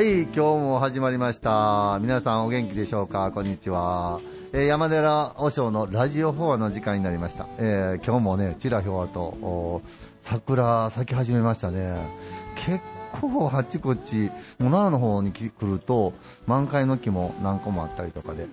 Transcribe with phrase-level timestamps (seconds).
[0.00, 1.98] はい、今日も始まりました。
[2.00, 3.32] 皆さんお元気でしょうか？
[3.32, 4.22] こんにちは。
[4.54, 7.46] えー山寺和尚のラジオフォアの時間になりました。
[7.58, 9.82] えー今日もね、ちらひょわと、
[10.22, 11.98] 桜咲き始めましたね。
[12.54, 12.80] 結
[13.20, 16.14] 構あっちこっち、も奈良の方に来ると、
[16.46, 18.46] 満開の木も何個もあったりとかで、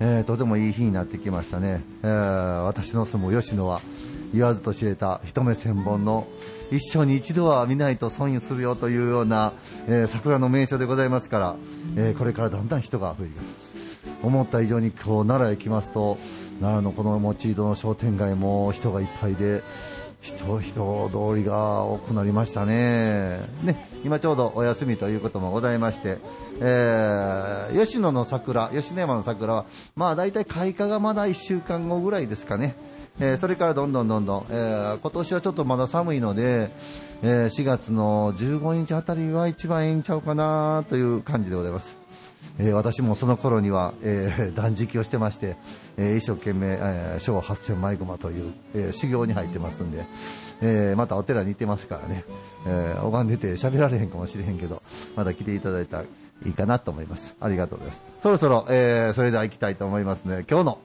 [0.00, 1.82] えーとてもいい日になってきましたね。
[2.04, 3.82] えー私の住む吉野は、
[4.32, 6.26] 言わずと知れた一目千本の
[6.70, 9.52] 一生に一度は見ないと損するよというような、
[9.86, 11.56] えー桜の名所でございますから、
[11.96, 13.76] えーこれからだんだん人が増えてきます。
[14.22, 16.18] 思った以上に今日奈良へ来ますと、
[16.60, 19.62] 奈良のこの持ち井戸の商店街も人がいっぱいで、
[20.20, 23.40] 人、人通りが多くなりましたね。
[23.62, 26.18] ね、今ちょうどお休みということもございまして、
[26.60, 32.76] えー、吉野の桜、吉野山の桜は、まあ大体開花がまだ1週間後ぐらいですかね。
[33.18, 36.70] えーそれからどんどんどんどん、えー今年はちょっとまだ寒いので、
[37.22, 41.96] えー4月の15日あたりが一番ええんちゃうかなという感じでございます。
[42.58, 45.56] え私もその頃には、え断食をしてまして、
[45.98, 50.04] え一生懸命、えー小八千枚駒という、え修行に入ってますんで、
[50.62, 52.24] えまたお寺に行ってますからね、
[52.66, 54.82] えー拝んでて喋られへんかもしれへんけど、
[55.16, 56.04] また来ていただいたら
[56.46, 57.34] いいかなと思います。
[57.40, 58.02] ありがとうございます。
[58.22, 60.44] そろそろ、えそれでは行きたいと思いますね。
[60.50, 60.78] 今日の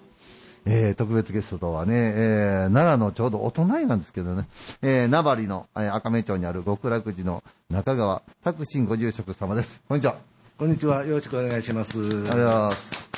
[0.65, 4.47] えー特別ゲストとはね、えー奈良のちょうどお隣なんですけどね、
[4.81, 9.81] えー名張の、えー赤目町にある極楽寺の中川拓信ご住職様です。
[9.87, 10.17] こんにちは。
[10.57, 11.03] こんにちは。
[11.05, 11.97] よろしくお願いします。
[11.97, 13.11] ありがとうございます。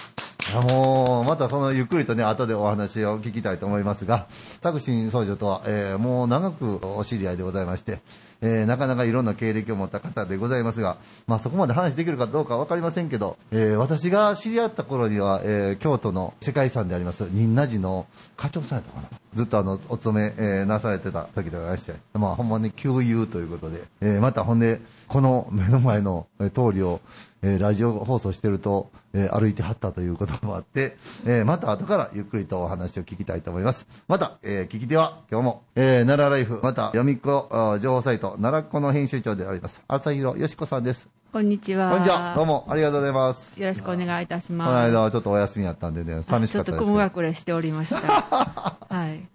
[0.52, 4.28] いやもう、またそのゆっくりとね、後でお話を聞きたいと思いますが、
[4.62, 8.02] タクシン僧侶とは、えーもう長くお知り合いでございまして、
[8.44, 18.06] えーなかなかいろんな経歴を持った方でございますが、まあそこまで話できるかどうかわかりませんけど、えー私が知り合った頃には、えー京都の世界遺産であります、仁和寺の
[18.36, 19.08] 課長さんやったかな。
[19.34, 27.00] ずっとあの、お勤め、えーなされてた時でございまして、まあほんまに旧友ということで、えーまたほんで、この目の前の通りを、
[27.42, 33.86] えーラジオ放送してると、えー歩いてはったということもあって、えーまた後からゆっくりとお話を聞きたいと思います。
[34.08, 37.50] また、えー聞き手は今日も、えー奈良ライフ、また、読み子
[37.82, 41.08] 情報サイト、奈良っ子の編集長であります、朝広よしこさんです。
[41.32, 41.90] こんにちは。
[41.90, 42.34] こんにちは。
[42.36, 42.46] どう。
[42.46, 43.60] もありがとうございます。
[43.60, 44.88] よろしくお願いいたしこのます。
[44.92, 46.84] 間はちょっとお休みやったんでね、寂しかったです。
[46.84, 47.98] ちょっと雲隠れしておりました。
[48.88, 49.28] はい。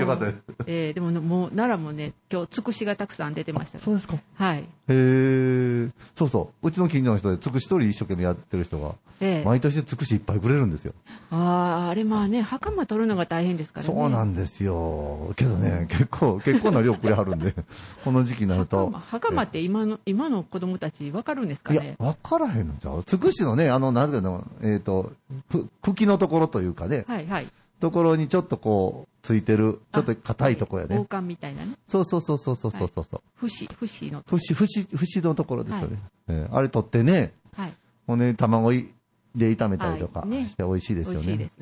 [0.00, 0.36] よかったです。
[0.66, 3.78] えーでもねもう奈良もね、今日つくしがたくさん出てました。
[3.78, 4.18] そうですか。
[4.34, 4.60] はい。
[4.60, 5.88] へえ。
[6.16, 6.68] そうそう。
[6.68, 10.94] うちの近所の人で、つくし取り一生懸命やってる人が、ええ毎年つくしいっぱいくれるんですよ。
[11.30, 13.92] ああ、あれまあね、袴取るのが大変ですからね。
[13.92, 15.32] そうなんですよ。
[15.36, 17.54] けどね、結構、結構な量くれはるんで、
[18.04, 18.90] この時期になると。
[18.90, 23.02] 袴袴って今の、今の子供たちわかるんですかいやね、わからへんのじゃう。
[23.04, 25.12] つくしのね、あの、なんていうの、えっ、と、
[25.50, 27.48] ふ茎のところというかね、はいはい。
[27.80, 30.98] ところにちょっとこう、ついてる、ちょっと硬いところやね。
[30.98, 31.74] 王冠みたいなね。
[31.86, 33.20] そうそうそうそうそうそうそう。
[33.40, 34.22] 節、節の。
[34.28, 35.94] 節、節、節のところですよね。
[36.26, 37.74] はいえーあれ取ってね、はい。
[38.06, 38.92] ほんで、卵い
[39.34, 41.26] で炒めたりとかはいねして美味しいですよね。
[41.26, 41.52] 美味しいです。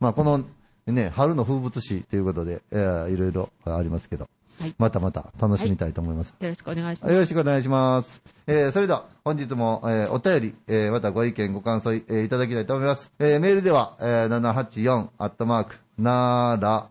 [0.00, 0.44] まあ、この、
[0.86, 4.28] ね、春の風物詩ということで、えーいろいろありますけど、
[4.60, 6.34] はいまたまた楽しみたいと思います。
[6.38, 7.12] よろしくお願いします。
[7.12, 8.20] よろしくお願いします。
[8.46, 13.10] えーそれでは、本日も、えーお便り、えーまたご意見、ご感想、えーいただきたいと思います。
[13.18, 16.88] えーメールでは、えー784、アットマーク、なーら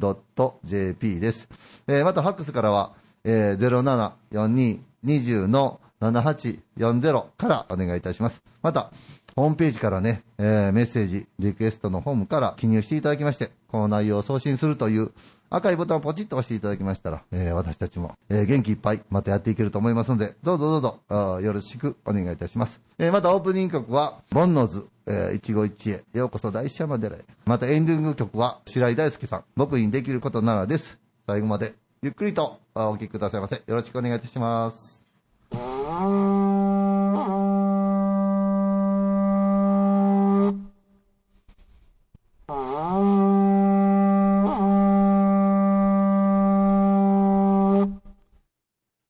[0.00, 1.48] FM.jp です。
[1.86, 8.42] えーまた、ファックスからは、えー、0742-20の7840からお願いいたします。
[8.62, 8.90] また、
[9.36, 15.12] ホームページからね、えーメッセージ、リクエストのホームから記入していただきまして、この内容を送信するという
[15.48, 22.80] 赤いボタンをポチッと押していただきましたら、えー私たちも、えー元気いっぱいまたやっていけると思いますので、どうぞどうぞ、よろしくお願いいたします。
[22.98, 27.24] えーまたオープニング曲は、ボンノーズ、えー一期一会、ようこそ大師山寺へ。
[27.44, 30.98] またエンディング曲は、白井大輔さん、僕にできることならです。
[31.26, 33.56] 最後まで、ゆっくりとお聴きくださいませ。
[33.56, 36.35] よろしくお願いいたします。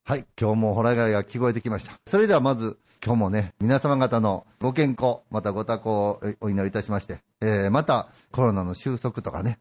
[0.09, 1.99] はい、今日もホラガイが聞こえてきました。
[2.07, 9.59] それではまず、今日もね、皆様方のご健康、またご多幸をえお祈りいたしまして、えー、またコロナの収束とかね、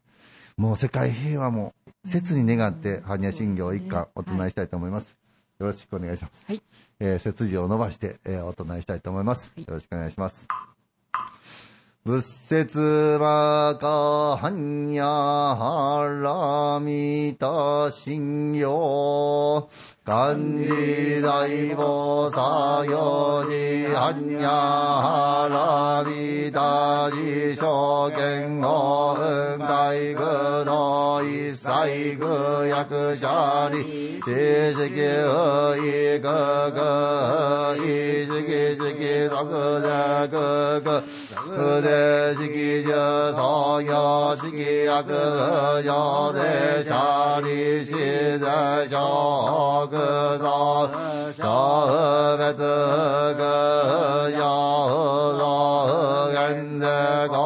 [0.56, 5.16] もう世界平和も切に願って、般若心経一貫お唱えしたいと思います。
[5.58, 6.44] よろしくお願いします。
[6.46, 6.62] はい。
[7.00, 9.50] えー、背筋を伸ばして、えーお唱えしたいと思います。
[9.52, 10.46] はいよろしくお願いします。
[12.06, 12.78] 仏説
[13.18, 13.88] まか
[14.36, 19.68] はんやはらみた信用。
[20.04, 34.30] 漢字大菩薩行事はんやはらみた自証券を運外具の一切具役者に知
[34.76, 36.30] 識不意具
[36.70, 36.78] 具
[37.82, 41.02] 意識識即弱具
[41.96, 42.92] 不で式樹
[43.34, 45.08] 創業式薬
[45.82, 48.44] 上でシャリシゼ
[48.90, 50.90] 小空造
[51.32, 53.40] 小別具
[54.36, 54.40] 上
[55.38, 55.40] 造
[56.32, 56.84] 現在
[57.28, 57.36] 国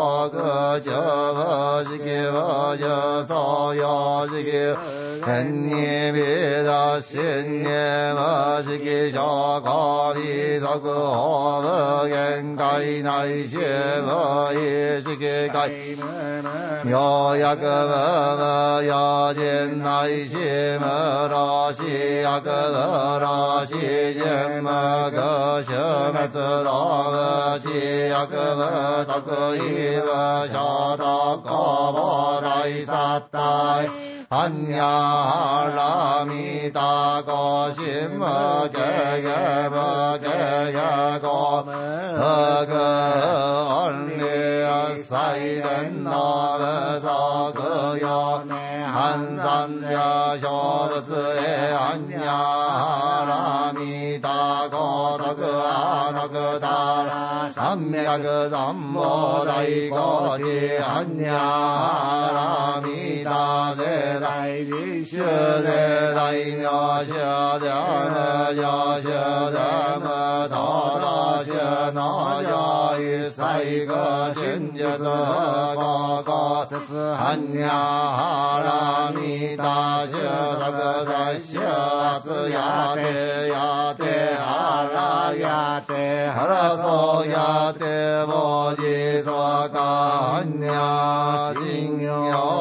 [0.82, 0.90] 中
[1.34, 1.38] 部
[1.84, 2.34] 式部
[2.76, 2.82] 樹
[3.28, 3.32] 創
[3.76, 4.99] 業式
[5.30, 5.70] 天に
[6.12, 13.60] 美だ新に無式小公美足法無限界内し無
[14.52, 15.96] 意識界
[16.90, 17.70] ようやく無
[18.40, 22.80] 無用心内し無老死薬無
[23.20, 25.78] 老死人無空種
[26.10, 26.32] 滅
[26.64, 27.68] 動無死
[28.08, 29.60] 薬無得意
[29.96, 30.08] 無
[30.50, 38.22] 小徳公母大殺体アンニャラミタコシム
[38.70, 38.78] ケ
[39.22, 39.26] ゲ
[39.68, 39.74] ム
[40.20, 40.78] ケゲ
[41.20, 44.22] コムグオンリ
[44.62, 46.60] アサイレンノ
[46.94, 48.06] ブソクヨ
[48.46, 49.86] ハンサンジ
[57.70, 60.42] ラ三脈三宝大コシ
[60.82, 65.22] アンニャラミタゼ大理修で
[66.12, 66.64] 大名
[67.04, 67.14] 修
[67.60, 69.58] で無上修で
[70.02, 70.10] 無
[71.92, 73.92] 道道修の上一切具
[74.34, 78.60] 真実高校説般若ハ
[79.14, 80.12] ラミタ修
[80.58, 80.70] 作
[81.06, 83.00] 大修圧やて
[83.48, 84.02] やて
[84.34, 84.44] は
[84.92, 85.92] らやて
[86.26, 87.82] はらそうやて
[88.26, 89.30] 文字そ
[89.70, 89.74] か
[90.44, 92.60] 般若心経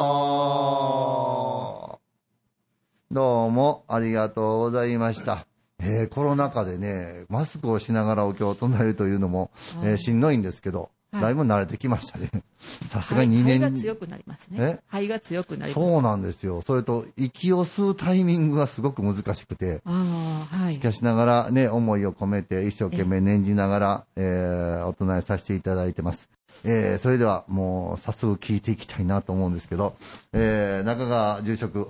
[3.12, 5.44] どうもありがとうございました。
[5.82, 9.50] えーコロナ禍でね、マスクをしながらお経を唱えるというのも、
[9.82, 12.30] えーしんどいんですけど、はいだいぶ慣れてきましたね。
[12.88, 14.58] さすがに2肺年が強くなりますえ？
[14.58, 14.78] ね。
[14.86, 15.72] 肺が強くなります。
[15.74, 16.62] そうなんですよ。
[16.64, 20.78] それと、息を吸うタイミングがすごく難しくて、はいし。
[20.78, 26.28] かしながらね、思いを込めて一生懸命念じながら、えー、お唱えさせていただいてます。
[26.62, 29.96] えー、それではもう早速聞いていきたいなと思うんですけど、
[30.32, 31.88] えー、中川住職、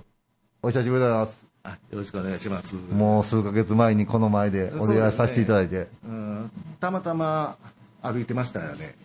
[0.63, 1.50] お久しぶりでございます。
[1.63, 2.75] あよろしくお願いします。
[2.75, 7.57] もう数ヶ月前にこの前でお出会いさせていただいて、うん、たまたま
[8.01, 8.95] 歩いてましたよね。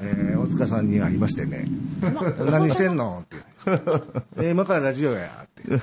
[0.00, 1.66] えー、大塚さんに会いましてね。
[2.50, 3.24] 何してんの？
[3.24, 3.36] って。
[4.36, 5.46] えー今からラジオや。
[5.46, 5.80] って。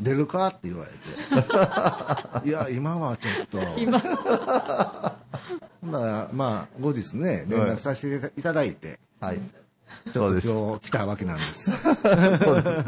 [0.00, 0.48] 出るか？
[0.48, 0.92] って言われ
[2.42, 2.48] て。
[2.48, 3.58] いや、今はちょっと。
[3.78, 4.00] 今、
[5.80, 9.40] ほんなら、まあ、後日ね、連絡させていただいて、はい。
[10.04, 11.70] ちょっそうですと今日来たわけなんです。
[11.70, 12.84] そうで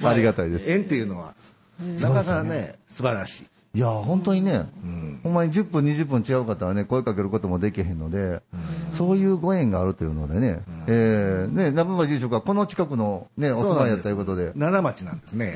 [0.00, 0.06] す。
[0.06, 0.70] ありがたいです。
[0.70, 1.34] 縁っていうのは、
[1.80, 3.46] なかなかね、素晴らしい。
[3.76, 5.20] いや、本当にね、うん。
[5.22, 8.40] ほんまに10分、20分違う方はね、声かけることもできへんので、
[8.96, 15.52] そういうご縁があるというのでね、えー、ね、中川住職はこの近くのね、お住まいやったということで、奈良町なんですね。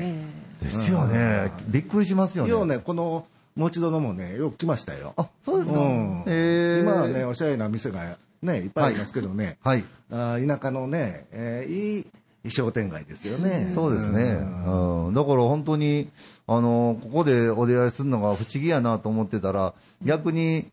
[0.61, 2.51] えですよね、びっくりしますよね。
[2.51, 5.13] ようね、この、持ち殿もね、よく来ましたよ。
[5.17, 5.79] あ、そうですか。
[5.79, 9.83] うんえー、今はね、おしゃれな店がね、いっぱいありますけどね、はい。
[10.09, 12.07] あー田舎のね、えーい
[12.43, 13.71] い商店街ですよね。
[13.75, 14.23] そうですね。
[14.23, 15.13] うんうん。
[15.13, 16.09] だから本当に、
[16.47, 20.71] あの、ここでお出会いするのが不思議やなと思ってたら、逆に、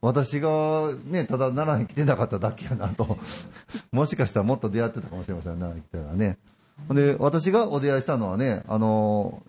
[0.00, 3.18] 私がね、ただ奈良に来てなかっただけやなと。
[3.92, 6.38] もしかしたらもっと出会ってたかもしれません、奈良に来てたらね。
[6.88, 9.42] で、私がお出会いしたのはね、あの、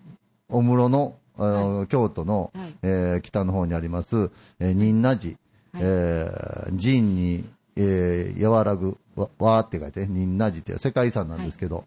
[0.50, 5.38] お室の、あの京都の、はいえー北の方にあります、えー仁和寺、
[5.72, 11.84] はいえー仁に、えー和らぐ、わ、わーって書いて、仁和寺って世界遺産なんですけど、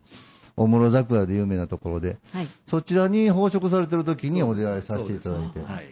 [0.58, 2.48] お室桜で有名なところで、はい。
[2.68, 5.90] そちらに奉職されてる時にお出会いさせていただいてはい。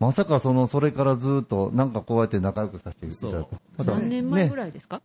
[0.00, 5.00] まさかその、それからずっと、なんかこうやって仲良くさせていただいて、ただ何年前ぐね、らいですか？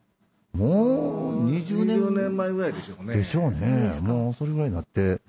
[0.53, 3.15] もう20年20年前ぐらいでしょうね。
[3.17, 5.21] でしょうねもうそれぐらいになって、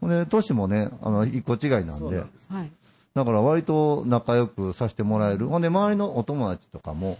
[0.00, 2.18] ほんで、年もね、あの、一個違いなんで。
[2.18, 2.24] は
[2.62, 2.70] い。
[3.14, 5.46] だから割と仲良くさせてもらえる。
[5.48, 7.18] ほんで、周りのお友達とかも、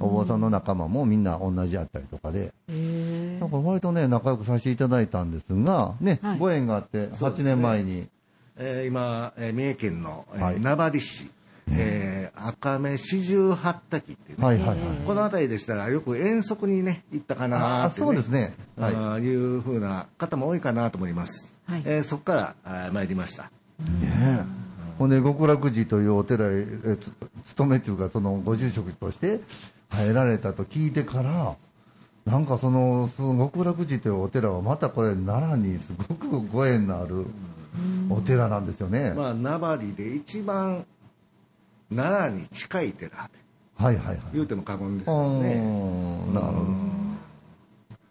[0.00, 8.08] お坊さんの仲間もみんな同じやったりとかで、えだから割とね、仲良くさせていただいたんですが、ね、はいご縁があって、8そうですね年前に、
[8.56, 11.30] えー今、えー三重県の、えーはい名張市、
[11.68, 14.78] えー赤目四十八滝っていうね、はいはいはい。
[15.06, 18.06] この辺りでしたらよく遠足にね、行ったかなああ、って、ね。
[18.06, 18.54] そうですね。
[18.76, 18.94] はい。
[18.94, 21.54] あーいうふうな方も多いかなと思います。
[21.66, 23.44] はいえーそこから参りました。
[23.44, 23.50] ね
[24.02, 24.44] え。
[24.98, 27.10] ほんで、極楽寺というお寺へ、えつ
[27.48, 29.40] 勤めっていうか、そのご住職として
[29.94, 31.56] 入られたと聞いてから、
[32.26, 37.26] なんかその、その極楽寺というお寺はまたこれ奈良にすごくご縁のある
[38.10, 39.10] お寺なんですよね。
[39.10, 40.86] まあ、名張で一番
[41.94, 43.30] 奈良に近い寺、
[43.76, 44.18] はいはいはい。
[44.32, 45.54] 言うても過言ですうよね。
[45.62, 46.68] んなるほど。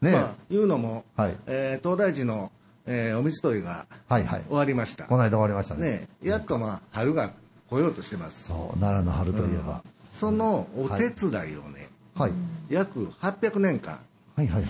[0.01, 1.37] ねまあ、いうのも、はい。
[1.47, 2.51] えー東大寺の、
[2.85, 4.43] えーお水取りがはいはい。
[4.47, 5.05] 終わりました。
[5.05, 5.89] この間終わりましたね。
[5.89, 7.31] ね、やっとまあ、春が
[7.69, 8.49] 来ようとしてます。
[8.49, 9.83] そう、奈良の春といえば。
[10.13, 12.31] そのお手伝いをね、はい。
[12.69, 13.99] 約800年間、
[14.35, 14.63] はいはい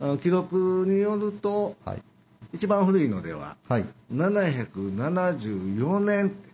[0.00, 0.18] はい。
[0.18, 2.02] 記録によると、はい。
[2.52, 3.86] 一番古いのでは、はい。
[4.12, 6.52] 774年って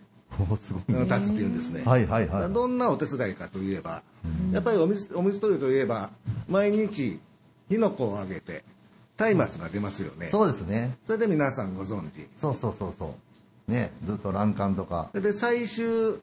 [0.51, 0.83] おすごい。
[1.07, 1.83] 経つっていうんですね。
[1.83, 2.53] はいはいはい。
[2.53, 4.03] どんなお手伝いかといえば、
[4.53, 6.11] やっぱりお水お水取りといえば、
[6.47, 7.19] 毎日、
[7.67, 8.63] 火の粉をあげて、
[9.17, 10.27] 松明が出ますよね。
[10.27, 10.97] そうですね。
[11.03, 12.27] それで皆さんご存知。
[12.39, 13.15] そうそうそうそ
[13.67, 13.71] う。
[13.71, 15.09] ね、ずっと欄干とか。
[15.13, 16.19] で最終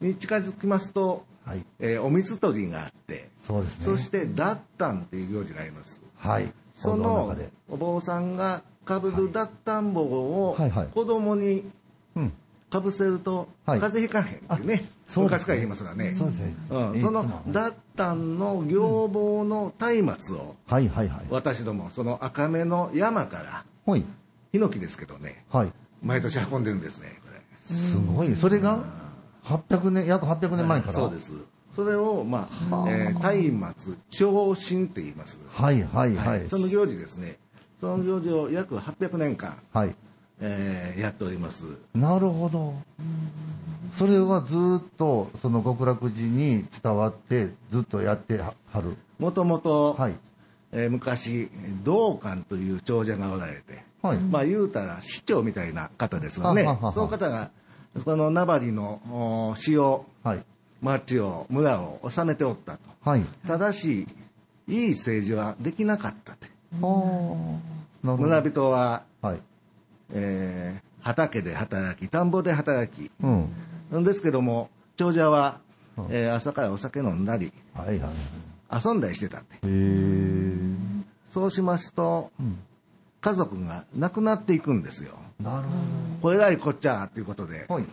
[0.00, 1.64] に近づきますと、はい。
[1.78, 3.84] えーお水取りがあって、そうですね。
[3.84, 6.00] そして、脱炭っていう行事があります。
[6.16, 6.52] はい。
[6.72, 7.36] その。
[7.68, 11.64] お坊さんがかぶる脱炭棒をはいはい子供に
[12.14, 12.32] うん。
[12.68, 16.14] かぶせるとはい風邪ひかへんっていうね、そうですね昔から言いますがね。
[16.16, 16.54] そうですね。
[16.70, 21.26] うん、その脱炭の行房の松明をはいはいはい。
[21.30, 24.04] 私どもその赤目の山からはい。
[24.52, 25.72] ヒノキですけどねはい。
[26.02, 27.40] 毎年運んでるんですねこれ
[27.76, 28.36] すごい。
[28.36, 28.84] それが、
[29.46, 30.92] 800年、約800年前から？
[30.92, 31.32] そうです
[31.72, 36.48] それをまあ、えー、松明長神って言います、はいはいはい。
[36.48, 37.38] その行事ですね
[37.80, 39.94] その行事を約800年間、はい。
[40.40, 42.74] えーやっておりますなるほど。
[43.92, 48.96] それはずっと、その極楽寺に伝わって、ずっとやってはる？
[49.18, 50.14] もともとはい。
[50.72, 51.48] えー昔
[51.84, 54.18] 道館という長者がおられて、はい。
[54.18, 57.50] まあ言うたら市長みたいな方ですよねははははその方が
[57.98, 59.00] その名張の
[59.50, 60.44] お市をはい。
[60.82, 63.24] 町を村を治めておったとはい。
[63.46, 64.06] ただし
[64.68, 66.46] いい政治はできなかったって
[66.80, 67.60] は
[68.02, 68.06] あ。
[68.06, 68.28] なるほど。
[68.28, 69.40] 村人は、はい。
[70.12, 73.48] えー畑で働き田んぼで働きうん。
[73.92, 75.60] なんですけども長者は、
[75.96, 78.12] うんえー朝からお酒飲んだりはいはい。
[78.84, 80.76] 遊んだりしてたってへえ。
[81.30, 82.58] そうしますとうん。
[83.26, 85.68] 家族が亡くなっていくんですよなるほ
[86.22, 87.74] これらいこっちゃということでど。
[87.74, 87.84] はい。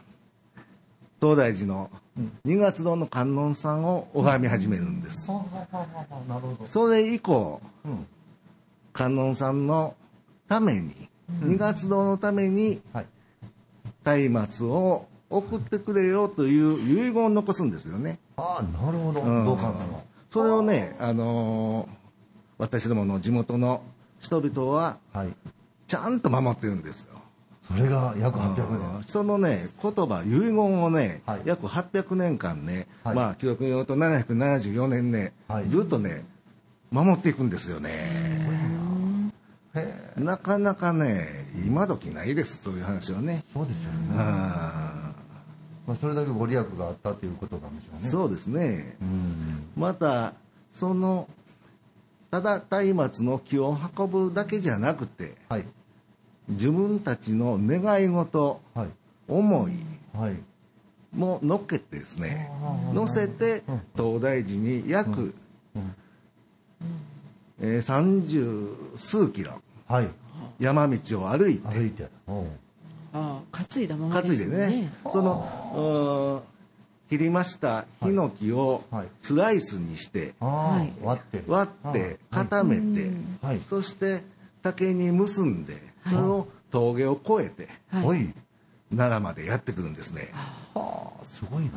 [1.19, 5.31] 東大寺のうん二月堂の観音さんを拝み始めるんです。
[5.31, 6.67] ははははなるほど。
[6.67, 8.05] それ以降、うん。
[8.93, 9.95] 観音さんの
[10.47, 11.09] ために、
[11.41, 14.29] 二月堂のためにはい。
[14.29, 18.19] 松明を送ってくれよという遺言を残すんですよね。
[18.37, 19.21] ああ、なるほど。
[19.21, 20.03] うんどうかなの。
[20.29, 22.03] それをね、あのー
[22.59, 23.81] 私どもの地元の
[24.23, 25.35] 人々ははい。
[25.87, 27.19] ちゃんと守ってるんですよ。
[27.67, 29.03] それが約800うん年。
[29.03, 36.25] そのね、言葉、遺言をね、はい約800年間ね、はいまあ、記録によると774年ね、はいずっとね、
[36.91, 38.53] 守っていくんですよね。
[40.17, 43.43] なかなかね、今時ないです、そういう話はね。
[43.53, 44.15] そうですよね。
[44.17, 45.13] あ
[45.85, 48.07] まあ、それだけご利益があったということなんでしょうね。
[48.07, 48.95] ーそうですね。
[49.01, 49.67] うん。
[49.75, 50.33] また、
[50.71, 51.27] その、
[52.33, 52.63] ただ
[52.95, 55.65] 松明の木を運ぶだけじゃなくて、はい。
[56.49, 58.87] 自分たちの願い事、はい。
[59.27, 59.73] 思い
[60.17, 60.37] はい。
[61.15, 62.49] も乗っけてですね、
[62.91, 65.35] 乗せてうん東大寺に約、
[65.75, 65.95] うん
[67.61, 70.07] えー30数キロはい。
[70.57, 72.07] 山道を歩いて歩いて。
[72.25, 72.45] おう
[73.13, 76.41] ああ担いだままですよ担いでねその
[77.13, 81.43] 切りましたヒノキをはいスライスにしてああ、はい割って。
[81.45, 83.61] 割って固めて、うんはい。
[83.67, 84.23] そして
[84.63, 88.33] 竹に結んでそれを峠を越えてはい。
[88.89, 90.31] 奈良までやってくるんですね。
[90.73, 91.69] はあ、すごいな。
[91.69, 91.73] うん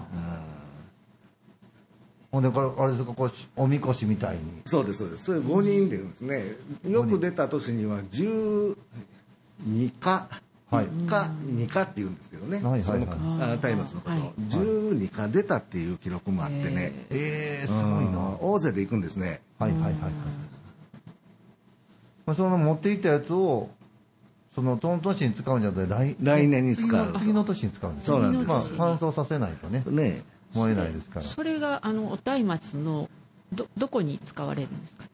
[2.32, 4.42] ほんで、これ、あれですか、こう、おみこしみたいに。
[4.66, 8.76] そうですそうですそれ5人でですねよく出た年には12
[9.98, 10.28] か
[10.70, 10.86] はい。
[10.86, 12.82] 1か2かって言うんですけどね、はいはいはい。
[12.82, 14.20] そのあ松明のこと、はい。
[14.50, 18.36] 12か出たっていう記録もあってね、ええすごいうんな。
[18.40, 19.40] 大勢で行くんですね。
[19.58, 20.12] はいはいはいはい。
[22.26, 23.70] まあ、その持っていったやつを、
[24.56, 26.88] その、その年に使うんじゃなくて、来来年に使う。
[26.88, 28.48] 次の次の年に使うんですそうなんです。
[28.48, 30.24] まあ、乾燥させないとね、ね。
[30.54, 31.22] 燃えないですから。
[31.26, 33.10] それがあのお松明の
[33.52, 35.04] どどこに使われるんですか？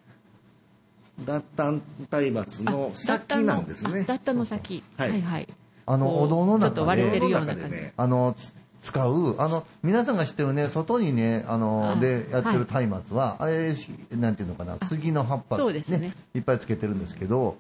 [1.24, 4.04] 脱炭松明の先なんですね。
[4.08, 4.82] あ脱炭の先。
[4.96, 5.10] はい。
[5.10, 5.48] はいはい。
[5.86, 7.76] あの、お堂の中ちょっと割れてで、るような感じ。
[7.96, 8.36] あの、
[8.82, 16.14] 使う、あの、皆さんが知ってるね、外にね、あの、あでやってるはい松明は、あれ、しなんていうのかな、杉の葉っぱ、そうですね。
[16.34, 17.56] いっぱいつけてるんですけど、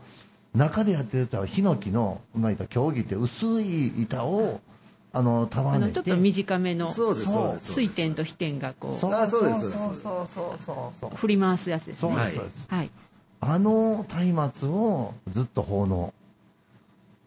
[0.54, 4.60] 中でやってるやつは、ヒノキの、まあ競技って薄い板を、
[5.12, 5.84] あの、束ねて。
[5.84, 7.72] あのちょっと短めのそうです、そうです。
[7.72, 9.78] 水点と飛点がこそうあそうですそうです。
[9.78, 11.10] そうそうそうそうそう。
[11.12, 12.16] う振り回すやつですそうね。
[12.16, 12.66] ですそうです。
[12.68, 12.90] はい。
[13.44, 16.14] あの松明をずっと奉納。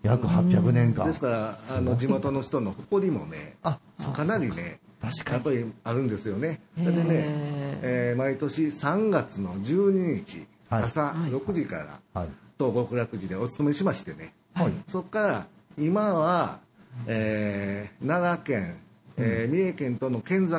[0.02, 1.06] 約800年間。
[1.08, 3.80] ですから、あの、地元の人の誇りもね、あ、
[4.16, 5.34] かなりね、確かに。
[5.34, 6.62] やっぱりあるんですよね。
[6.78, 12.30] それでね、へえー毎年3月の12日、はい朝はい6時から、はい。
[12.58, 14.74] と極楽寺でお勤めしましてね、はい。
[14.88, 16.60] そこから今は、
[17.08, 18.78] えー奈良県、
[19.18, 20.54] えー三重県との県境、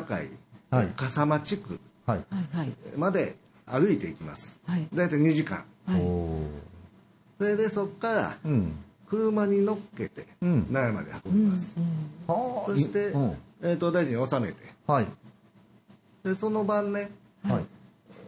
[0.69, 2.17] はい笠間地区はい。
[2.29, 3.37] はいはいまで
[3.67, 4.59] 歩いていきます。
[4.65, 5.63] はい大体2時間。
[5.85, 6.01] はい。
[7.37, 8.75] それでそこからうん。
[9.09, 11.75] 車に乗っけてうん奈良まで運びます。
[12.27, 13.37] はあそしてうん。
[13.61, 15.07] えー東大寺に納めて、はい。
[16.23, 17.09] でその晩ね、
[17.43, 17.65] はい。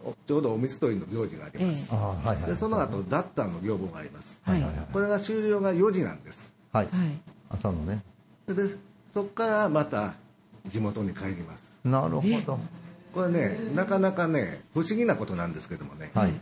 [0.04, 1.88] おちょうどお水取りの行事があります。
[1.92, 2.50] えああ、はいはい。
[2.50, 4.40] でその後、脱炭の行法があります。
[4.44, 6.52] はいはいはいこれが終了が4時なんです。
[6.72, 6.86] はい。
[6.86, 7.20] はい。
[7.50, 8.02] 朝のね。
[8.46, 8.74] でで
[9.12, 10.14] そこからまた
[10.66, 11.68] 地元に帰ります。
[11.84, 12.58] なるほど。
[13.14, 16.40] これね、なかなかね、不思議なことなんですけどもね、はい。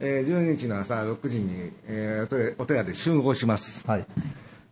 [0.00, 3.82] えー12日の朝6時に、えーお寺お寺で集合します。
[3.86, 4.06] はい。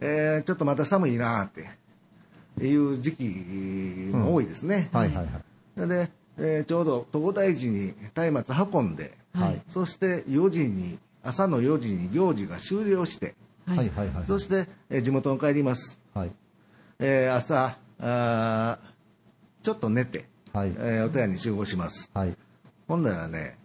[0.00, 1.50] えーちょっとまた寒いなーっ
[2.58, 3.24] ていう時期
[4.14, 4.88] も多いですね。
[4.92, 5.88] はいはいはい。
[5.88, 7.94] で、えーちょうど東大寺に
[8.32, 9.62] 松明運んで、はい。
[9.68, 13.34] そして4時に、朝の4時に行事が終了して、
[13.66, 14.24] ははいはいはい。
[14.26, 15.98] そして、えー地元に帰ります。
[16.12, 16.32] はい。
[16.98, 18.90] えー朝あー
[19.62, 20.68] ちょっと寝て、はい。
[20.70, 22.10] えーお寺に集合します。
[22.14, 22.36] はい。
[22.88, 23.56] ほんならね、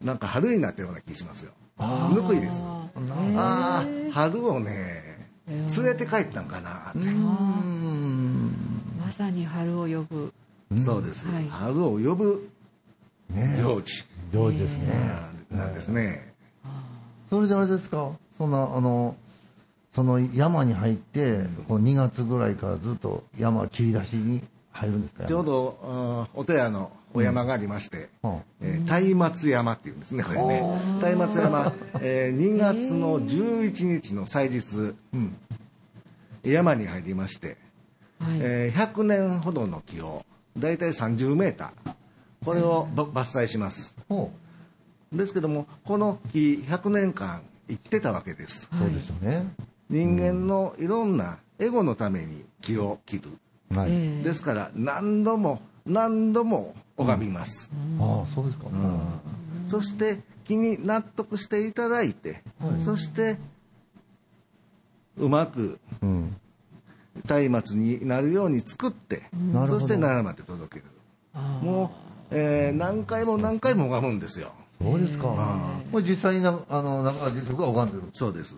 [0.00, 1.52] なんか春になったような気しますよ。
[1.78, 2.60] あぬくいです。
[2.62, 2.88] あ
[3.36, 6.98] ああ、春をね、連れて帰ったんかなって。
[6.98, 8.52] うーん。
[9.00, 10.32] まさに春を呼ぶ。
[10.78, 12.48] そうです、はい春を呼ぶ
[13.30, 15.10] ね行事上手ですね。
[15.50, 16.34] なんですね。
[17.30, 18.12] それであれですか？
[18.38, 19.14] そんな、あの、
[19.94, 24.42] その山に入って、こう2月ぐらいからずっと山切り出しに
[24.74, 25.24] 入るんですか？
[25.24, 25.44] ちょう。
[25.44, 30.62] どお寺のお山がありまして、山えー松明山っていうんですね、これね。
[31.16, 35.36] 松明山、えー2月の11日の祭日、うん。
[36.42, 37.56] 山に入りまして、
[38.18, 38.38] はい。
[38.40, 40.24] えー100年ほどの木を、
[40.58, 41.94] だいたい30メーター、
[42.44, 43.94] これをば伐採します。
[44.08, 44.30] ほ
[45.12, 48.68] ですけども、この木、100年間生きてたわけです。
[48.72, 48.76] う。
[48.76, 49.46] そうですよね。
[49.88, 53.38] 人間のいろんなエゴのために木を切る。
[53.70, 53.90] はい。
[53.90, 57.70] ええですから、何度も何度も拝みます。
[58.00, 58.66] ああ、そうですか。
[59.66, 63.38] そして、木に納得していただいて、はいそして、
[65.16, 66.36] うまくうん。
[67.50, 70.90] 松明になるように作って、なるほどそして奈良まで届ける。
[71.62, 71.92] も
[72.30, 74.52] う、えー何回も何回も拝むんですよ。
[74.80, 75.34] そうですか。
[75.36, 78.08] あこれ実際にな、あの、中川住職が拝んでる。
[78.12, 78.54] そうです。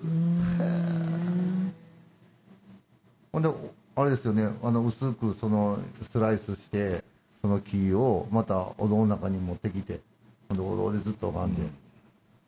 [3.33, 3.49] ほんで、
[3.97, 5.79] あれですよね、あの、薄くその、
[6.13, 7.03] スライスして、
[7.41, 10.01] その木をまたお堂の中に持ってきて、
[10.51, 11.63] お堂でずっと拝んで。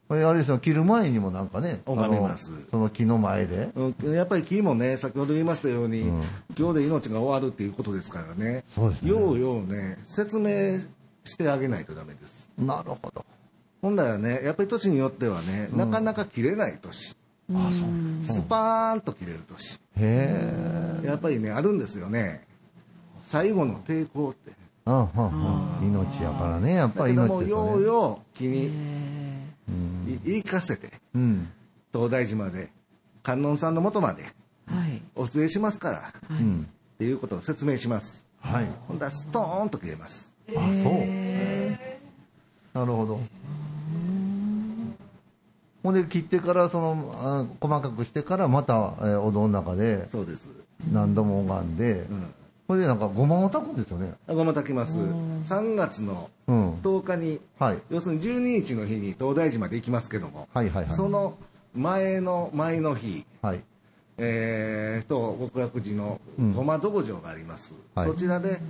[0.09, 2.67] これあれですよ、切る前にもなんかね、拝みます。
[2.71, 3.71] その木の前で。
[3.75, 4.15] うん。
[4.15, 6.23] やっぱり木もね、先ほど言いましたように、うん。
[6.59, 9.11] 今日で命が終わるっていうことですからね、そうですね。
[9.11, 10.81] ようようね、説明
[11.25, 12.49] してあげないとダメです。
[12.59, 13.25] なるほど。
[13.81, 17.17] ほんだらね、やっぱり年によってはね、なかなか切れない年、
[17.55, 18.37] あ、そう。
[18.39, 19.81] スパーンと切れる年、へ
[21.03, 21.07] え。
[21.07, 22.47] やっぱりね、あるんですよね、
[23.25, 24.53] 最後の抵抗って。
[24.87, 25.87] うん、うん、うん。
[25.89, 27.71] 命やからね、やっぱり命ですよね。
[27.73, 30.13] ようよう木にえうん。
[30.13, 31.49] い言い聞かせて、うん。
[31.93, 32.71] 東大寺まで、
[33.23, 35.03] 観音さんのもとまでーはい。
[35.15, 36.43] お連れしますから、っはい。
[36.43, 36.69] うん。
[36.99, 38.25] ていうことを説明します。
[38.41, 38.69] はい。
[38.87, 40.33] ほんだらストーンと切れます。
[40.51, 40.69] あ、そう。
[42.75, 43.21] なるほど。
[45.83, 50.49] ほんで、切ってから、その、あ細かくしてから、また、えーお堂の中で、そうです。
[50.93, 52.35] 何度も拝んで、うん。
[52.67, 54.15] これでなんか、ごまを炊くんですよね。
[54.27, 54.97] ごま炊きます。
[54.97, 56.75] 3月のうん。
[56.81, 57.79] 10日に、はい。
[57.91, 60.95] 要するに12日の日に東大寺まで行きますけども、はいはいはい。
[60.95, 61.37] その
[61.75, 63.61] 前の前の日、はい。
[64.19, 68.61] えー、と極楽寺のうんごま道場があります、はいそちらで、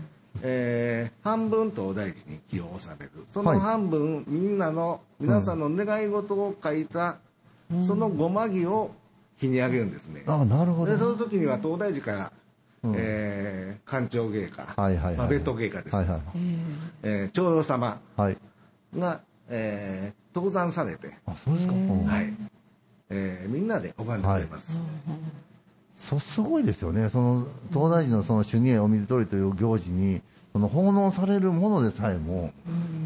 [0.43, 7.19] えー半分東大寺に木を納めるそはいの半分、みんなの皆さんの願い事を書いた、
[7.87, 8.93] そのごま木を
[9.39, 10.93] 日にあげるんですね、あ、なるほど。
[10.93, 12.33] でその時には東大寺から、
[12.85, 15.17] うんえー官庁芸家、はいはいはい。
[15.17, 16.21] まあ、別途芸家です、はいはい。
[16.35, 16.69] えー
[17.03, 18.37] えー長老様はい。
[18.97, 21.73] が、えー登山されて、あ、そうですか。
[21.73, 22.33] うんはい
[23.11, 24.79] えーみんなで拝んでくれます、
[25.99, 27.11] そ、すごいですよね。
[27.11, 32.53] その、東大寺のその主任お水取りという行事に、その奉納されるものでさえも、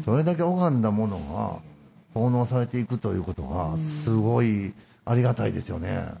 [0.05, 1.59] それだけ拝んだものが
[2.13, 4.73] 奉納されていくということが、すごい
[5.05, 6.13] ありがたいですよね。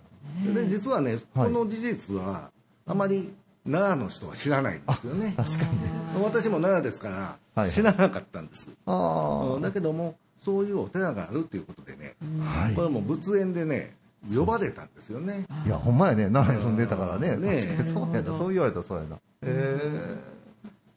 [0.53, 2.49] で実はね、はいこの事実は
[2.85, 3.31] あまり
[3.65, 5.33] 奈良の人は知らないんですよね。
[5.37, 5.89] 確かにね。
[6.21, 8.69] 私も奈良ですから、はい知らなかったんです。
[8.85, 12.65] あうんだけども、そういうお寺があるっていうことでね、あ。
[12.65, 12.81] はいこ。
[12.81, 13.95] れも仏縁でね、
[14.33, 15.45] 呼ばれたんですよね。
[15.65, 16.29] いや、ほんまやね。
[16.29, 17.35] 奈良に住んでたからね。
[17.35, 17.59] ね
[17.93, 18.37] そうやな。
[18.37, 19.17] そう言われたらそうやな。
[19.41, 20.17] え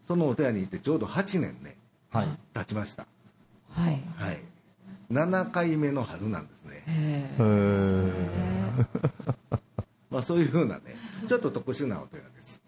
[0.06, 1.76] そのお寺に行ってちょうど8年ね、
[2.14, 2.28] えはい。
[2.54, 3.06] 経ちました。
[3.72, 4.00] はい。
[4.16, 4.38] はい。
[5.12, 6.82] 7回目の春なんですね。
[6.86, 8.86] へえ。
[10.10, 10.96] まあそういうふうなね、
[11.28, 12.62] ちょっと特殊なお寺です。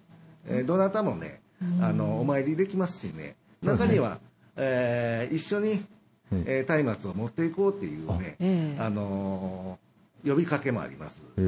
[0.46, 1.40] えーどなたもね、
[1.80, 4.18] あの、お参りできますしね、中には、
[4.56, 5.84] えー一緒に、
[6.32, 9.87] えー松明を持っていこうっていうね、ええあのー
[10.26, 11.22] 呼びかけもあります。
[11.38, 11.44] へえ。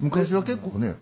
[0.00, 0.96] 昔は結構ね、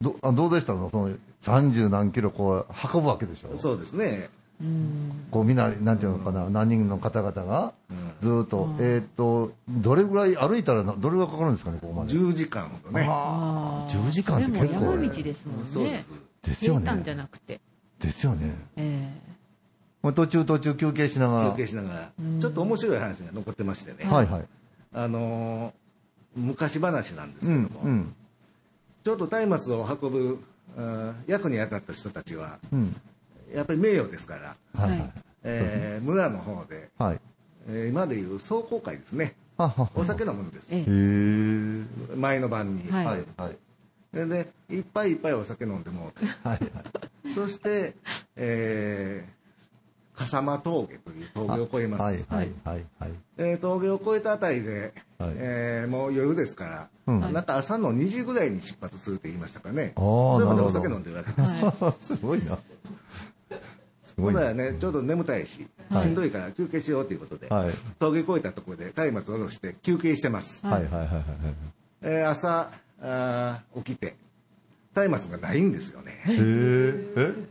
[0.00, 0.88] どあどうでしたの？
[0.90, 1.10] その
[1.42, 3.56] 30何キロこう運ぶわけでしょ？
[3.56, 4.28] そうですね。
[4.60, 13.06] うんこうみんな、なんていうのかな、何人の方々がうんずーっと、えーっと、どれぐらい歩いたらな、どれぐらいかかるんですかね、ここまで？10時間ほどね。
[13.08, 15.66] ああ、ー10時間って結構それも山道ですもんね。
[15.66, 16.10] そうです。
[16.42, 17.20] ですよ平坦じゃね。
[17.22, 17.60] なくて。
[18.00, 18.54] ですよね。
[18.76, 19.12] え
[20.02, 21.50] まあ途中途中休憩しながら。
[21.52, 24.10] 休憩しながらうん、ちょっと面白い話が残ってましてね。
[24.10, 24.44] はいはい。
[24.92, 25.72] あのー
[26.36, 28.14] 昔話なんですうんけども、、うん、
[29.02, 30.38] ちょっと松明を運ぶ、
[30.76, 32.96] うん役に当たった人たちは、うん。
[33.52, 35.00] やっぱり名誉ですから、はいはい。
[35.00, 35.12] はい
[35.44, 37.20] えー村の方で、はい。
[37.68, 39.34] えー今でいう壮行会ですね。
[39.56, 42.16] はははお酒飲むんです。
[42.16, 42.88] 前の晩に。
[42.90, 43.56] はいはいはい。
[44.12, 46.60] でで、いっぱいいっぱいお酒飲んでもうて、はい
[47.34, 47.94] そして、
[48.36, 49.37] えー、
[50.18, 52.02] 笠間峠という峠を越えます。
[52.02, 53.10] はいはいはいはい。
[53.38, 59.92] えー峠を越えたあたりで、はいえーもう夜ですから、うんなんか朝の2時ぐらいに出発するって言いましたかね。
[59.96, 61.84] それまでお酒飲んでるわけです。
[61.84, 62.44] は すごいな。
[64.02, 64.40] すほごいな。
[64.40, 67.70] んならね、ちょうど眠たいし、はいしんどいから休憩しようということで、はい。
[68.00, 70.66] 峠越えたところで松明を下ろして休憩してます。
[70.66, 71.24] はいはいはいはいはい。
[72.02, 74.16] えー朝あー起きて、
[75.06, 76.20] 松明がないんですよね。
[76.26, 76.36] へえ。
[76.36, 76.38] え？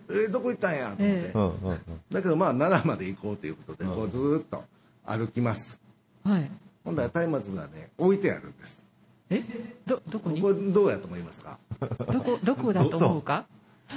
[0.09, 1.27] えーどこ行ったんやと思って。
[1.27, 1.79] えうんうんうん。
[2.11, 4.65] だけどまあ奈良まで行こうということで、こうずーっと
[5.05, 5.79] 歩きます。
[6.25, 6.29] い。
[6.29, 6.51] はい。
[6.83, 8.81] ほんだら松明がね、置いてあるんです。
[9.29, 9.43] え？
[9.85, 10.41] ど、どこに？
[10.41, 11.57] これどうやと思いますか？
[11.79, 13.45] どこ、どこだと思うか？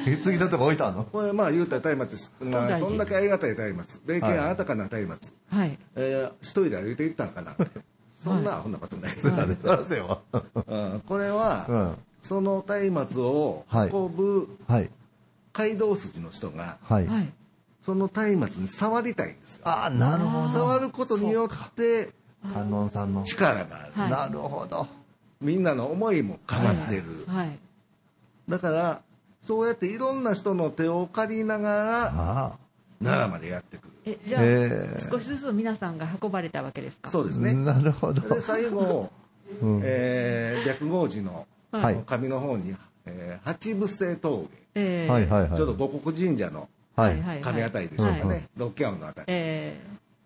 [0.07, 1.05] 引き継ぎだとか置いたの？
[1.05, 5.79] これまあ言うたら松明、まあ、そんだけありがたい松明、霊はい験あたかな松明、はい。
[5.97, 7.67] えー一人で歩いていったんかなって。
[8.23, 9.17] そんなアホなことない。
[9.21, 9.57] そうだね。
[9.63, 10.21] そうですよ。
[10.33, 11.97] うんこれは、うん。
[12.21, 14.91] その松明をはい運ぶはい。
[15.53, 17.07] 街道筋の人が、はい。
[17.07, 17.33] はい。
[17.81, 19.69] その松明に触りたいんですよ。
[19.69, 20.49] ああ、なるほど。
[20.49, 22.11] 触ることによって
[22.53, 23.23] 観音さんの。
[23.23, 23.93] 力がある。
[23.95, 24.87] はいなるほど。
[25.41, 27.25] みんなの思いも変わってる。
[27.27, 27.59] はい。
[28.49, 29.01] だから、
[29.41, 32.59] そうやっていろんな人の手を借りながら、あ
[33.03, 33.90] 奈良までやってくる。
[34.13, 37.11] え、じゃあ、少しずつ皆さんが運ばれたわけですか？
[37.11, 37.43] そうですあ。
[37.43, 37.53] ね。
[37.55, 38.23] なるほど。
[38.35, 39.11] で、最後、
[39.63, 42.75] うんえー、白豪寺のはい上の方に、
[43.07, 45.57] えー八伏せ峠、ええはいはいはい。
[45.57, 47.21] ちょうど五国神社のはい。
[47.21, 49.81] はい上あたりでしょうかね、はい六キャンのあたり、え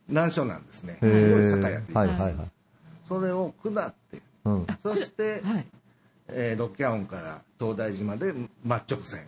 [0.08, 0.98] 難所なんですね。
[1.00, 2.48] すごい坂やっています、はいはいはい。
[3.04, 4.66] それを下って、うん。
[4.82, 5.66] そしてえ、はい。
[6.28, 8.32] えー、六キャンから東大寺まで
[8.64, 9.24] 真直線。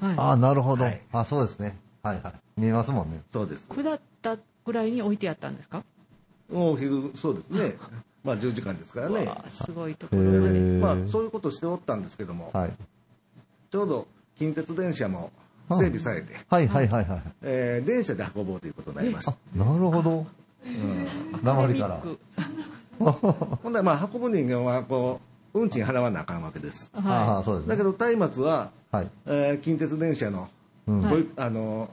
[0.00, 0.14] はい。
[0.16, 1.00] ああ、なるほどはい。
[1.12, 1.76] あそうですね。
[2.04, 2.34] はいはい。
[2.60, 3.20] 見えますもんね。
[3.32, 3.66] そうです。
[3.68, 5.82] 下ったぐらいに置いてあったんですか？
[6.52, 7.74] お昼、そうですね。
[8.22, 9.28] まあ10時間ですからね。
[9.48, 10.54] すごいとこへろまで。
[10.54, 12.72] ーまあそういうことしておったんですけども、はい。
[13.70, 15.30] ちょうど近鉄電車も
[15.70, 17.22] 整備されて、はいはいはいはい。
[17.42, 19.32] えー電車で運ぼうということになりました。
[19.32, 20.26] あ、なるほど。
[21.42, 25.20] 鉛からアカデミック ほんでまあ運ぶ人間はこ
[25.54, 26.90] う運賃払わなあかんわけです。
[26.94, 27.70] ああ、はそうですね。
[27.70, 29.10] だけど松明は、はい。
[29.26, 30.48] えー近鉄電車のうん
[30.86, 31.90] はいあの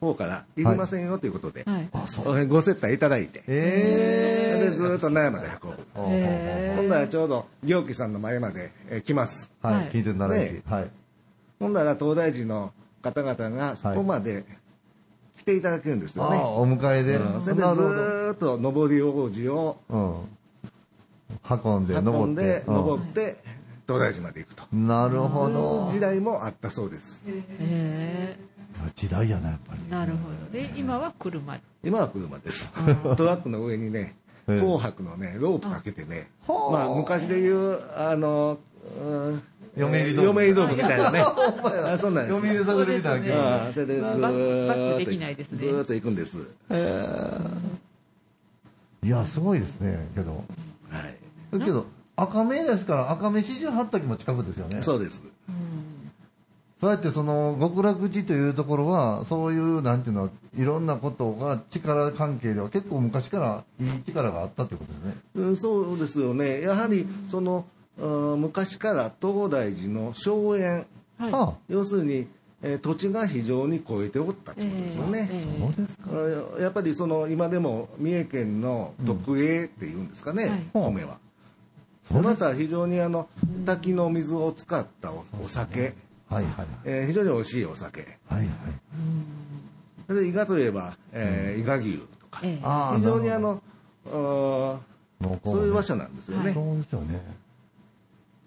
[0.00, 1.64] 方からいりませんよということで、い。
[1.70, 2.46] はい。
[2.46, 5.82] ご接待いただいて、えでずーっと奈良まで運ぶ。
[6.12, 9.50] へーほんならちょうど行基さんの前まで、えー来ます。
[9.62, 9.88] ははいい。
[9.88, 10.90] 聞いてならねはい。
[11.58, 14.44] ほんなら東大寺の方々がそこまで
[15.36, 16.36] 来ていただけるんですよね。
[16.36, 17.16] ああ、お迎えで。
[17.16, 20.14] うんそれでずっと上り王子をうん。
[21.48, 22.64] 運んで、運登ってんで、。
[22.66, 23.36] 登って、
[23.86, 24.64] 東大寺まで行くと。
[24.72, 25.88] うんなるほど。
[25.90, 27.22] 時代もあったそうです。
[27.60, 28.36] え
[28.96, 29.90] 時代やな、やっぱりえ。
[29.90, 30.18] なるほ
[30.52, 30.58] ど。
[30.58, 31.58] で、今は車。
[31.82, 32.70] 今は車です。
[32.74, 34.16] あトラックの上にね、
[34.48, 38.58] ええ紅白のね、ロープかけてね、はあまあ昔で言う、あの、
[39.00, 39.42] うん
[39.76, 41.20] 嫁入り道具嫁入り道具みたいなね。
[41.20, 42.40] あそんなんです。
[42.40, 46.36] 読売させるみたいなああそれでずーっとできないですねずーっと行くんです。
[49.02, 50.44] いや、すごいですね、けど。
[50.90, 51.58] はい。
[51.58, 54.82] けど、赤目ですから、赤目四十八滝も近くですよね。
[54.82, 55.20] そうです。
[55.48, 55.84] うん
[56.80, 65.14] そうやってその極楽寺というところは、そういう、なんていうの、いろんなことが力関係では結構昔からいい力があったということですね。
[65.36, 66.60] うんそうですよね。
[66.60, 67.64] やはり、その、
[67.96, 70.84] うん昔から東大寺の荘園、
[71.16, 71.32] はい。
[71.32, 72.26] は要するに、
[72.60, 75.30] えー土地が非常に超えておったということですよね。
[75.32, 76.58] ええあ、そうですか。
[76.58, 81.18] あやっぱりその今でも三重県の特営っていうんですかね、はい米は。
[82.08, 83.28] そうですまた非常にあの
[83.66, 85.94] 滝の水を使ったおお酒、
[86.28, 88.00] はいはいえー非常に美味しいお酒。
[88.28, 88.48] はいはい。
[90.06, 93.62] それで伊賀といえば、えー伊賀牛とか、えー非常にあの、
[94.06, 94.80] あ
[95.44, 96.44] そういう場所なんですよね。
[96.46, 97.20] はいそうですよね。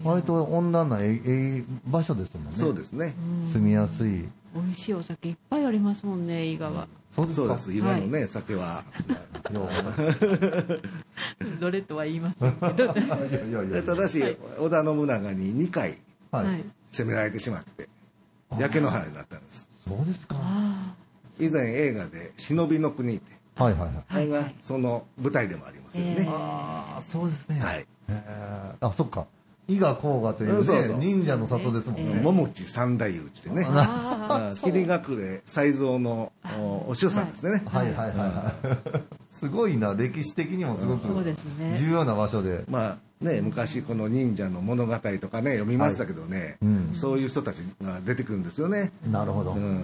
[0.03, 2.51] 割と温暖なええええ場所ですもんね。
[2.51, 3.15] そうですね。
[3.53, 4.27] 住みやすい。
[4.55, 6.87] 美味しいお酒いっぱいありますもんね、伊賀は。
[7.17, 7.47] そうですか。
[7.47, 7.73] そうです。
[7.73, 8.83] 今のね、酒は。
[9.51, 9.61] よ
[11.41, 12.93] うどれとは言いませんけど。
[13.83, 14.21] ただし、
[14.59, 15.97] 織田信長に2回
[16.31, 16.63] ははいい。。
[16.91, 17.89] 攻められてしまって、
[18.59, 19.67] 焼け野原になったんです。
[19.87, 20.35] そうですか。
[20.35, 20.93] はあ
[21.39, 23.89] 以前映画で「忍びの国」って、いはいはい。
[23.95, 24.03] あ。
[24.09, 26.25] あれがその舞台でもありますよね。
[26.29, 27.59] ああ、そうですね。
[27.59, 27.85] はい。
[28.09, 29.27] えーあ、そっか。
[29.67, 32.21] 伊賀甲賀というね、うんそうそう忍者の里ですもんえね。
[32.23, 33.65] 桃地三大内でね。
[33.67, 37.63] ああ霧隠れ才蔵のおお師匠さんですね。
[37.65, 38.99] はいはいはいはい。
[39.31, 41.07] すごいな、歴史的にもすごく
[41.75, 42.63] 重要な場所で。
[42.67, 48.91] まあね、昔この忍者の物語とかね、読みましたけどね、うんそういう人たちが出てくるんですよね。
[49.11, 49.53] なるほど。
[49.53, 49.83] うん。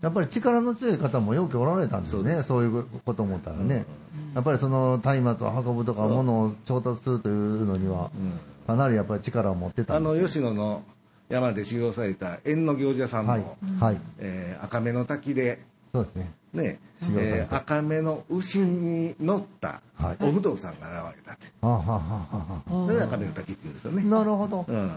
[0.00, 2.42] やっぱり力の強い方もよくおられたんですね。
[2.42, 3.86] そういうこと思ったらね。
[4.34, 10.82] やっぱりその松明を運ぶとか物を調達するというのには、うんかなりやっぱり力を持ってたあの、吉野の
[11.28, 13.44] 山で修行された縁の行者さんも、はい。
[13.80, 14.00] はい。
[14.18, 15.60] えー赤目の滝で、
[15.92, 16.32] そうですね。
[16.52, 16.80] ね、
[17.16, 21.46] えー赤目の牛に乗ったはいお不動さんが現れたって。
[21.62, 24.02] はそれで赤目の滝っていうんですよね。
[24.04, 24.64] あ、なるほど。
[24.66, 24.90] うん。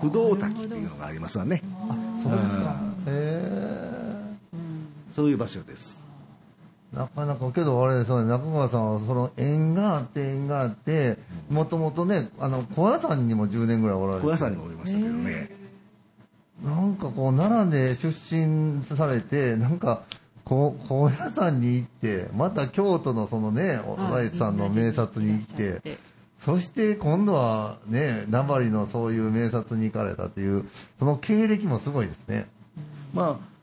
[0.00, 1.62] 不動滝っていうのがありますわね。
[1.88, 2.76] あ、そうですか
[3.06, 4.13] うん。
[5.14, 6.00] へそういう場所です。
[6.92, 6.96] え。
[6.96, 11.18] なかなか、けどあれですよね、中川さんはその縁があって縁があって、
[11.50, 14.26] もともとね、あの、小屋さんにも10年ぐらいおられて。
[14.26, 15.50] 小屋さんにもおりましたけどね。
[16.64, 20.02] なんかこう、奈良で出身されて、なんか、
[20.44, 25.98] こう、高野山に行って、また京都のそのね、お大地さんの名察に行って、
[26.44, 30.66] そして今度はね、名張のそういう名察に行かれたっていう、
[30.98, 32.46] その経歴もすごいですね。
[33.14, 33.53] まあ、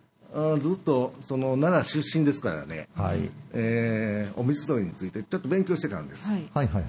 [0.60, 3.30] ずっとその奈良出身ですからね、はい。
[3.54, 6.30] えーお水取りについてちょっと勉強してたんです。
[6.30, 6.50] はい。
[6.54, 6.84] はいはい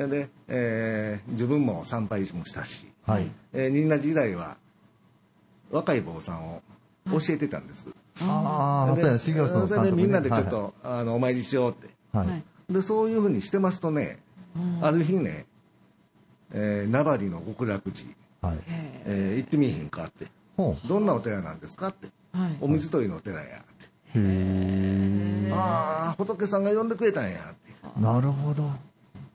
[0.00, 0.08] はい。
[0.10, 3.30] で、えー自分も参拝もしたし、はい。
[3.52, 4.56] えー、仁和時代は
[5.70, 6.62] 若い坊さんを
[7.10, 7.86] 教えてたんです。
[8.22, 11.88] ああ、そうや、修行僧のそれでみんなでちょっはいと、あのお参りしようって。
[12.12, 12.26] はい。
[12.28, 14.18] はいで、そういうふうにしてますとね、
[14.80, 15.46] ある日ね、
[16.52, 18.08] えー名張の極楽寺、
[18.42, 18.58] はい。
[18.58, 18.60] へ
[19.06, 20.26] えー行ってみいひんかって。
[20.56, 22.08] ほどんなお寺なんですかって。
[22.36, 24.18] ーはいお水取りのお寺やって。
[24.18, 24.20] う。
[24.20, 25.50] へえ。
[25.52, 28.00] ああ、仏さんが呼んでくれたんやって。
[28.00, 28.64] なるほど。
[28.64, 28.72] は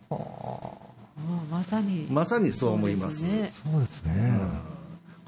[0.09, 0.15] あ。
[0.15, 2.07] もうまさに。
[2.09, 3.19] まさにそう思います。
[3.19, 4.13] そうですねそうですね。
[4.15, 4.17] う
[4.67, 4.81] ん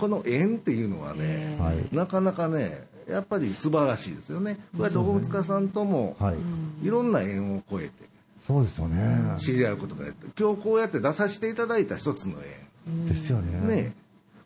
[0.03, 1.57] この縁っていうのはね。
[1.93, 4.55] なかなかね、やっぱり素晴らしいですよね。
[4.75, 6.85] こうやってお仏家さんとも、はい。
[6.85, 8.09] いろんな縁を越えて
[8.45, 9.35] そうですよね。
[9.37, 13.67] 知り合うことができて、今日こうやって出させていただいた一つのですよ縁。
[13.67, 13.75] ね。
[13.75, 13.95] ね。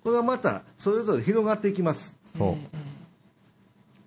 [0.03, 2.15] これはまた、それぞれ広がっていきます。
[2.37, 2.55] そう。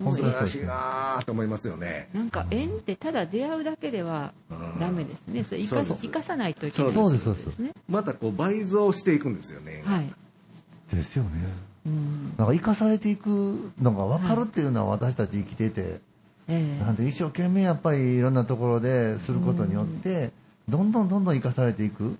[0.02, 2.08] 本素当にそうですね晴らしいなぁと思いますよね。
[2.12, 4.32] なんか縁ってただ出会うだけでは
[4.80, 5.44] ダメですね。
[5.44, 7.62] それ生か生かさないといけないそうですそうです。
[7.88, 9.82] またこう倍増していくんですよね。
[9.84, 10.12] はい。
[10.94, 11.30] ですよね。
[11.86, 12.34] うん。
[12.36, 16.00] なんか生かされていくのが分かるっていうのは私たち生きてて、
[16.48, 20.32] ええなんで一生懸命やっぱりいろんなところですることによって、
[20.68, 22.16] どんどんどんどん生かされていく。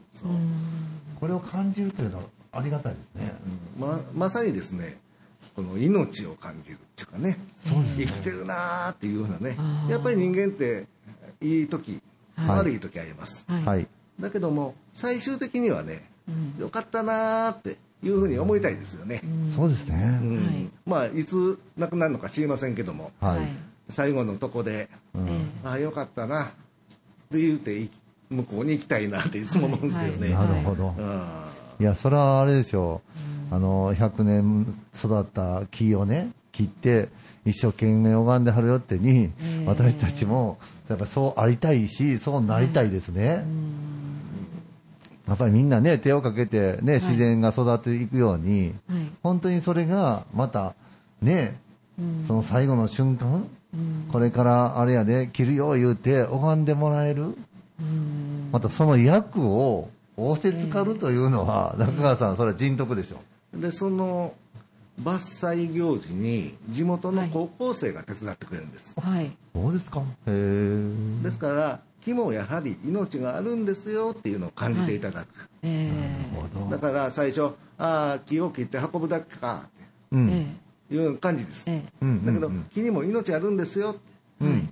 [1.19, 3.33] これを感じるというのはありがたいですね。
[3.79, 4.99] ままさにですね、
[5.55, 7.38] この命を感じるっていうかね、
[7.96, 9.57] 生きてるなーっていうようなね
[9.88, 10.87] やっぱり人間って
[11.40, 12.03] いい時、はい
[12.48, 13.44] 悪い時あります。
[13.48, 13.64] はい。
[13.64, 13.87] はい。
[14.18, 19.22] だけども、最終的にはね、うんよかったなーっていうふうに思いたいですよね。
[19.55, 20.20] そうですね。
[20.22, 23.40] うんはいまあ、いつ亡くなるのか知りませんけども、はい。
[23.90, 26.48] 最後のとこで、うんえああ、よかったな、っ
[27.31, 27.90] て言うて、い
[28.31, 30.31] 向こうに行きたいなっていつも思うんですけどね。
[30.31, 30.94] なるほど。
[30.96, 31.50] うん
[31.81, 33.00] いや、それはあれですよ。
[33.50, 37.08] あの、100年育った木をね、切って、
[37.44, 40.58] 一生懸命拝んではるよってに、え私たちも、
[40.88, 43.44] やっぱそうありたいし、そうなりたいですね。
[45.26, 49.10] やっぱりみんなね、手をかけてね、自然が育っていくように、はい。
[49.22, 50.74] 本当にそれが、また、
[51.22, 51.58] ね、
[51.98, 57.36] うんその最後の瞬間、うんこれからあれやで、切るよ言うて拝んでもらえる。
[57.80, 63.18] うんまたその役を仰せつかるというのは、中川さん、それは人徳でしょ。
[63.54, 64.34] で、その
[65.02, 68.94] 伐採行事に地元の高校生が手伝ってくれるんです。
[69.00, 69.36] はい。
[69.54, 70.00] そうですか？
[70.00, 71.22] へえ。
[71.22, 75.48] ですから、木もやはり命があるんですよっていうのを感じていただく。
[75.62, 75.90] え
[76.32, 79.68] なるほどだから最初、ああ、木を切って運ぶだけか
[80.12, 80.30] うえん。
[80.30, 80.46] えっ
[80.88, 81.64] ていう感じです。
[81.68, 84.00] ええうんだけど、うん木にも命あるんですよって、
[84.42, 84.68] うん。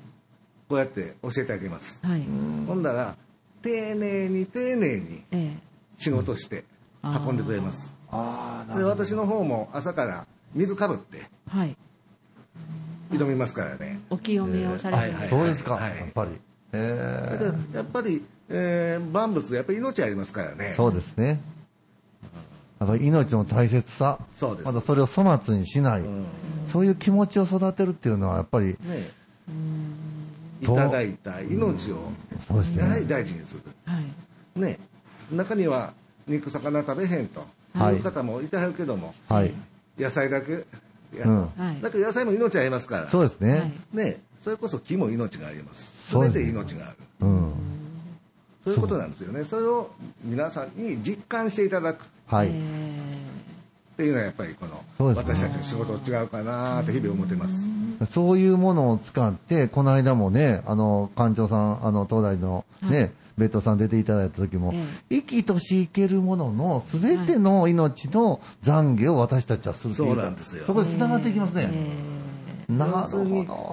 [0.68, 2.00] こうやって教えてあげます。
[2.02, 2.22] はい。
[2.66, 3.16] ほんだら、
[3.62, 5.58] 丁寧に丁寧にええ
[5.96, 6.64] 仕事して
[7.02, 7.92] 運んでくれます。
[7.94, 8.85] ああ、なで。
[8.85, 11.77] 私の方も朝から水かぶってはい。
[13.11, 14.01] 挑みますからね。
[14.11, 16.31] お清めをされるんですはいそうですか、はいやっぱり。
[16.73, 20.75] へだけどやっぱり、えー万物やっぱり命ありますからね。
[20.77, 21.40] そうですね。
[22.79, 26.27] やっぱり命の大切さ、そうですまたそれを粗末にしない、うん
[26.73, 29.11] そういう気持ちを育てるっていうのは、やっぱり、ね
[30.61, 32.12] いとただいた命を
[32.47, 33.62] そうですねやはり大事にする。
[33.87, 33.99] は
[34.57, 34.61] い。
[34.61, 34.79] ね、
[35.33, 35.94] 中には
[36.27, 37.47] 肉魚食べへんとは
[37.92, 39.52] い方もいてはるけども、はい。
[39.98, 40.64] 野菜だけ
[41.16, 41.80] やうんはい。
[41.80, 43.50] だけど野菜も命ありますから、そうですね。
[43.50, 45.92] はいね、それこそ木も命があります。
[46.12, 46.96] 全て命がある。
[47.20, 47.52] うん。
[48.64, 49.44] そういうことなんですよね。
[49.44, 49.90] それを
[50.22, 52.50] 皆さんに実感していただくっはい。
[52.52, 53.18] え
[53.96, 54.74] ていうのはやっぱりこの、
[55.10, 57.68] ね私たちの仕事違うかなって日々思ってます。
[58.12, 71.70] そういうものを使って、この間もね、あの、館長さん、あの、東大のね、はいベッドさん出ていただいた時も、え生きとし生けるもののすべての命の懺悔を私たちはするといそうなんですよそこで繋がっていきますね。
[71.72, 73.24] えなるほど。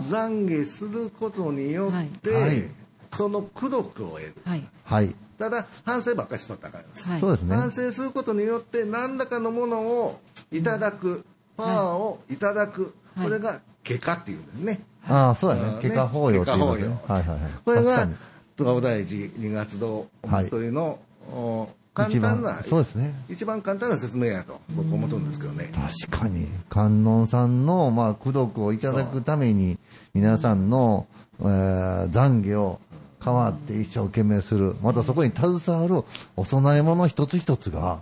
[0.06, 2.72] 懺悔することによって、はいはい
[3.16, 4.36] その功徳を得る。
[4.44, 4.68] はい。
[4.84, 5.16] はい。
[5.40, 7.08] ただ、反省ばっかりしとったからです。
[7.08, 7.20] はい。
[7.22, 7.56] そうですね。
[7.56, 10.20] 反省することによって何らかのものを
[10.52, 11.24] いただく、
[11.56, 12.92] パワーをいただく、はい
[13.24, 14.82] これが結果っていうんですね。
[15.08, 15.80] ああ、そうやね。
[15.82, 16.88] 結果法要って言いますね。
[16.90, 17.52] 結果はいはいはい。
[17.64, 18.16] これが確かに、
[18.58, 21.00] 戸川大寺二月堂お祭りの、
[21.32, 23.14] お簡一単な番、そうですね。
[23.30, 25.72] 一番簡単な説明やと僕思ってるんですけどね。
[26.10, 29.78] 確かに、観音さんの、まあ、功徳をいただくために、
[30.14, 31.08] 皆さんの、
[31.40, 32.80] えー懺悔を
[33.24, 34.76] 変わって一生懸命する。
[34.82, 38.02] またそこに携わるお供え物一つ一つが、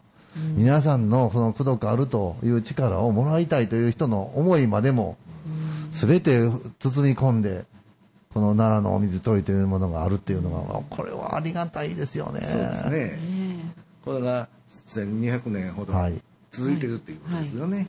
[0.55, 5.17] 皆さんのその功徳あるという力をもらいたいという人の思いまでも、
[5.93, 6.39] すべて
[6.79, 7.65] 包み込んで、
[8.33, 12.41] この奈良のお水取りというものがあるっていうのが、これはありがたいですよね。
[12.43, 12.89] そうですね。
[12.93, 13.59] え
[14.03, 14.49] これが
[14.87, 17.87] 1200年ほどはい続いてるっていうことですよね。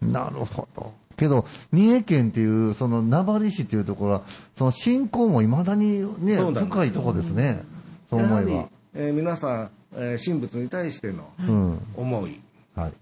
[0.00, 0.92] なるほど。
[1.16, 4.22] けど、三重県っていう、その名張市っていうところは、
[4.56, 7.62] その信仰も未だにね、深いところですね。
[8.10, 11.78] そうやはり思えば。、えー皆さん、えー神仏に対してのうん。
[11.94, 12.40] 思い、
[12.74, 12.92] はい。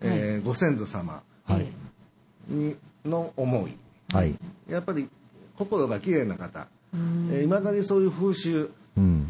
[0.00, 1.66] えーご先祖様はい。
[2.48, 3.76] にの思い、
[4.12, 4.34] はい。
[4.68, 5.08] やっぱり
[5.58, 7.42] 心が綺麗な方、うん。
[7.42, 9.26] いまだにそういう風習うん。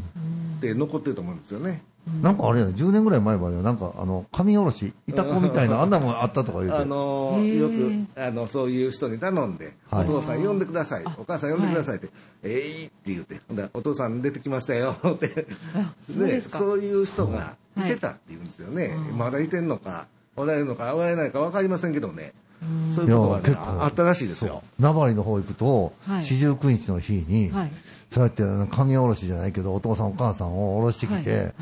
[0.59, 1.83] って残ってると思うんですよね。
[2.23, 6.77] なんかあれやね、10年ぐらい前までは、なんか、あの、神おろし、いた子みたいな、あんなもんあったとか言うて。
[6.77, 10.05] あのよくあのそういう人に頼んで、はい。
[10.05, 12.09] お父さん呼んでください、あお母さん呼んでくださいって、
[12.43, 16.41] えいって言って、ほんお父さん出てきましたよ って、あそうで。
[16.41, 19.15] そういう人がいてたって言うんですよね、う。
[19.15, 22.48] んまだいてんのか、おられるのか、おられないか分かりませんけどね、うん
[22.95, 24.63] そういうことはいね、や結構あったらしいですよ。
[24.79, 27.73] 名張の方行くと、はい四十九日の日に、はい。
[28.11, 31.55] そうやってあの神おろしじゃないけど、お父さんお母さんをおろしてきて、はいはい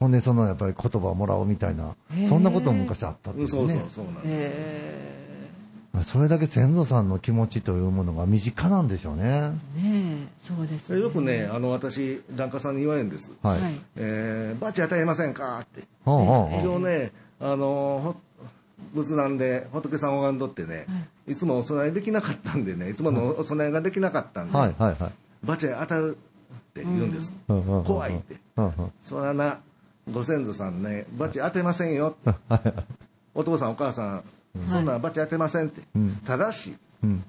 [0.00, 1.94] ほんでそのやっぱり言葉をもらおうみたいな
[2.28, 3.72] そんなことも昔あったっていううんね。
[3.72, 4.24] そうそう、そうなんです。
[4.24, 5.12] え
[6.04, 9.24] それだけ先祖さんの気持ちというものが身近なんでしょうね。
[9.24, 11.00] ーねえ、そうですね。
[11.00, 13.60] よくね、あの私、檀家さんに言われるんです、はい。
[13.60, 13.80] はい。
[13.96, 15.84] えー、バチ与えませんかって。
[16.04, 18.16] ほうほうほう今日ね、あのほ
[18.94, 25.12] 仏壇で仏さん拝んどってね、、はいつもお供えできなかったんでね、いつものお供えができなかったんで、はいはいはい。
[25.44, 26.16] バチ当たる
[26.70, 27.34] って言うんです。
[27.48, 28.36] うん怖いって。
[28.56, 29.60] うんうんそらな、
[30.10, 32.38] ご先祖さんね、バチ当てませんよって。
[33.34, 34.24] お父さんお母さん、
[34.66, 35.82] そんなんバチ当てませんって。
[35.94, 37.24] うんただし、うん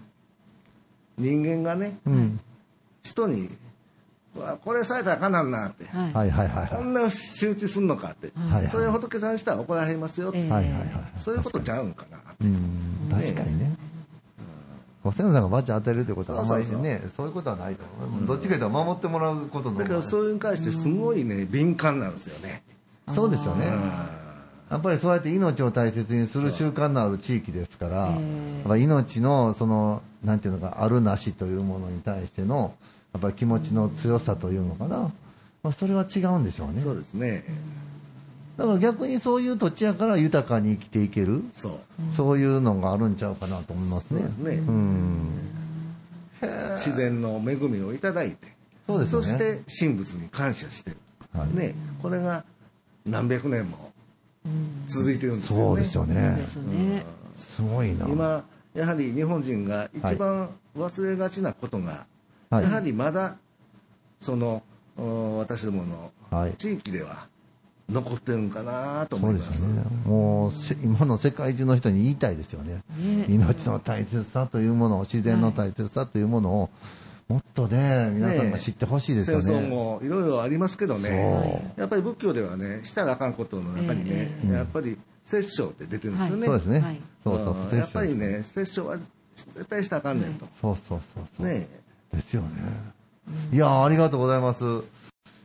[1.18, 2.40] 人間がね、うん
[3.04, 3.50] 人に、
[4.64, 5.86] これされたらあかんなんなって。
[5.86, 6.14] はい。
[6.14, 6.70] はいはいはいはい。
[6.70, 8.32] こんな仕打ちすんのかって。
[8.36, 10.40] はいそれ仏さんしたら怒られますよって。
[10.40, 10.90] ええはいはいはい。
[11.18, 12.18] そういうことちゃうんかな。
[12.42, 13.76] うん、確かにね。
[15.04, 18.26] ご先祖さんがバッチ当てるってことはあんまりそうそうね、そういうことはないと思う。
[18.26, 22.64] どっちかというと守ってもらうことのだからそれに関してすごいね、敏感なんですよね。
[23.14, 23.68] そうですよね。
[23.68, 24.24] うん
[24.74, 32.74] やっぱりそうやって命を大切にする習慣のある地域ですから、ええやっぱ命のその、なんていうのか、あるなしというものに対しての、
[33.14, 35.12] やっぱり気持ちの強さというのかな。
[35.62, 36.82] まあ、それは違うんでしょうね。
[36.82, 37.44] そうですね。
[38.58, 41.80] だから逆にそういう土地やから豊かに生きていける、そう。
[42.12, 44.20] そういうのがあるんちゃうかなと思いますね。
[44.22, 45.30] そうですねうん。
[46.76, 48.38] 自然の恵みをいただいて、
[48.88, 50.98] そうですよねそして神仏に感謝してる。
[51.34, 52.44] はいね、これが
[53.06, 53.92] 何百年も
[54.46, 55.64] うん続いてるんですよね。
[55.64, 56.48] そうですよねで。
[56.48, 57.06] すね。
[57.36, 58.08] すごいな。
[58.08, 58.44] 今、
[58.76, 62.13] やはり日本人が一番忘れがちなことが、はい
[62.62, 63.38] やはりまだ、
[64.20, 64.64] その、
[64.98, 66.54] お私どものはい。
[66.56, 67.28] 地域では
[67.90, 69.84] 残ってるんかなと思いますね。
[70.06, 72.84] もうせ、今の世界中の人に言いたいですよね。
[72.98, 76.70] ね命の大切さというものを、自然の大切さというものを、
[77.28, 79.44] もっとね、皆さんが知ってほしいですよね。
[79.44, 86.48] 戦争もいろいろありますけどね、やっぱり仏教ではね、したらあかんことの中にね、ええやっぱり殺生って出てるんですよね。
[86.48, 86.80] そうですね。
[86.80, 88.98] はいそうそううんやっぱりね、殺生は
[89.36, 90.48] 絶対したらあかんねんと。
[90.62, 91.48] そうそうそうそう。
[91.48, 91.68] ね
[92.14, 92.48] ですよね。
[93.52, 94.64] いやーありがとうございます。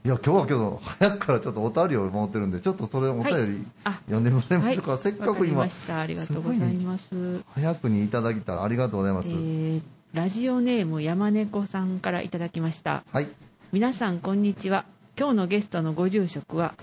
[0.04, 4.74] いや、今日はけど、早くからちょっとお便りを持ってるんで、ちょっとそれお便りあ読んでもらえまはい。
[4.74, 6.00] すか、せっかく今ました。
[6.00, 7.40] ありがとうございます。
[7.54, 9.28] 早くにいただきたらありがとうございます。
[9.28, 9.82] えー
[10.14, 13.04] ラジオネーム山猫さんからいただきました。
[13.12, 13.28] はい。
[13.72, 14.86] 皆さんこんにちは
[15.18, 16.74] 今日のゲストのご住職は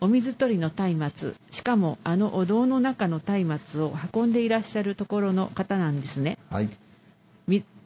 [0.00, 6.68] お水取りの松明しかもあのお堂の中の松明を運んでいらっしゃるところの方なんですね、はい。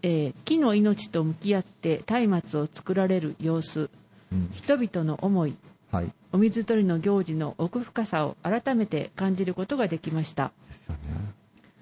[0.03, 3.90] みえー木の命と向き合って松明を作られる様子
[4.32, 4.51] うん。
[4.53, 5.57] 人々の思い
[5.90, 6.07] はい。
[6.07, 10.53] でお水取りの行事の奥深さを改めて感じることができました、
[10.84, 11.01] すよね。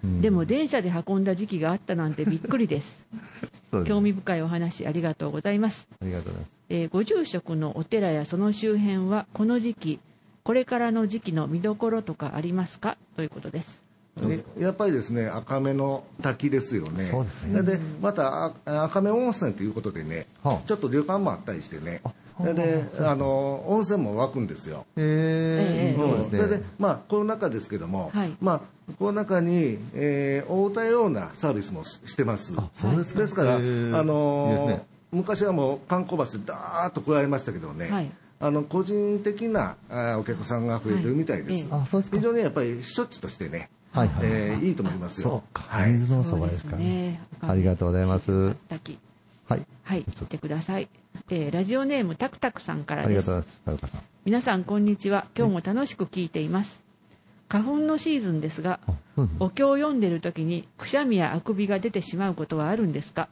[0.04, 2.94] うんでも電車で運んだ時期があったなんてびっくりです
[3.86, 6.50] 興味深いお話ありがとうございますありがとうございます。
[6.68, 10.00] えーご住職のお寺やその周辺はこの時期
[10.42, 13.83] これからの時期の見どころとかありますかということです
[14.16, 17.08] でやっぱりですね、赤目の滝ですよね。
[17.10, 22.12] そうですねで、またあ赤目温泉ということでね、はあちょっと旅館もあったりしてね、あ
[22.42, 24.86] で、あの、温泉も湧くんですよ。
[24.96, 26.38] えー、ええいいですね。
[26.38, 28.60] それで、まあ、コロナ禍ですけども、はいまあ、
[28.98, 32.54] コロナ禍に、えー、応対ようなサービスもししてます。
[32.56, 33.20] あ、そうですか。
[33.20, 34.86] ですから、えーあのーいいですね。
[35.12, 38.10] 昔はもう観光バスでダーッと来られましたけどね、はい
[38.40, 41.68] あの個人的なあーお客さんが増えてるみたいです。
[41.68, 42.16] はいあ、そうですか。
[42.16, 44.18] 非常にやっぱり処置としてね、はいはい。
[44.24, 45.28] えーいいと思いますよ。
[45.28, 45.64] そうか。
[45.68, 45.92] はい。
[45.92, 46.84] 水のそばですからね。
[46.84, 48.54] ねありがとうございます。
[48.68, 48.98] 滝
[49.48, 49.66] はい。
[49.84, 50.88] はい言ってください、
[51.30, 53.88] えーラジオネームタクタクさんからですありがとうございます。
[53.88, 54.02] 田中さん。
[54.24, 56.80] 皆さんこんにちは今日も楽しく聞いています
[57.48, 59.36] 花粉のシーズンですがあ、うん。
[59.38, 63.28] お経を読んでる時にくしゃみやあくびが出てしまうことはあるんですか？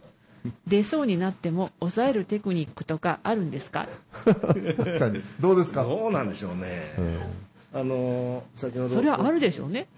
[0.67, 3.89] 出そうになっても抑えるテクニックとかあるんですか？
[4.25, 5.23] 確かに。
[5.41, 5.85] どうですか？
[5.85, 6.95] どうなんでしょうね。
[6.99, 7.01] う
[7.75, 8.89] あのー先ほど。
[8.91, 9.89] それはあるでしょうね。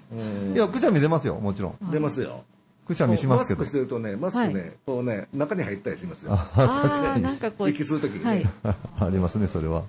[0.55, 1.91] いや、くしゃみ出ますよ、もちろん。
[1.91, 2.45] 出ますよ。
[2.87, 3.73] くしゃみしますけどマスクし。
[3.73, 6.33] てるとね、マスクね、はいこうね、中に入ったりしますよ。
[6.35, 7.23] あ、確ああかに。
[7.23, 8.31] なんかこう息するときにね。
[8.63, 9.85] はい ありますね、それは。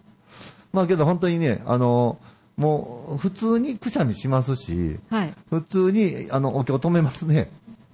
[0.73, 2.17] まあけど本当にね、あの、
[2.57, 7.51] もう普通にくしゃみしますし、はい普通にあのお経止めますね。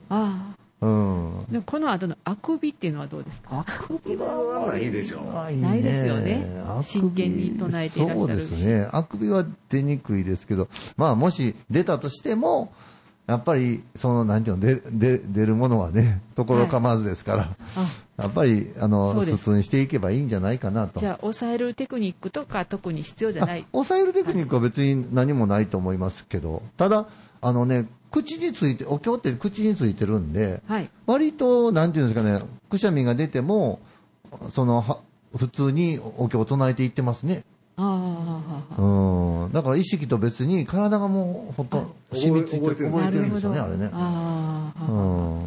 [0.10, 1.64] あうん。
[1.66, 3.60] この後のあくびっていうのはどうですか？
[3.60, 5.32] あくびはないでしょう。
[5.32, 6.48] ないですよね。
[6.84, 8.48] 真剣に唱えていらっしゃるし。
[8.48, 8.90] そうですね。
[8.92, 10.68] あくびは出にくいですけど、
[10.98, 12.74] まあもし出たとしても、
[13.28, 18.24] やっぱり、その、なんていうの、出出出るものはね、ところ構わずですから、あ。
[18.24, 21.00] やっぱり、あの、普通にしていけばいいんじゃないかなと。
[21.00, 23.62] じゃあ抑えるテクニックとか特に必要じゃない？
[23.62, 27.08] あ抑えるテクニックは別に何もないと思いますけど、ただ、
[27.42, 32.40] あのね、口について、お経って口についてるんで、はい割と、なんていうんですかね、
[32.70, 33.80] くしゃみが出ても、
[34.50, 35.00] その、は
[35.36, 37.44] 普通にお経を唱えていってますね。
[37.78, 39.52] あああああうん。
[39.54, 43.90] だから意識と別に体がもうほとんどあ染みついて覚えてるんですよね、なるほどあれね。
[43.94, 44.96] ああう
[45.38, 45.42] ん。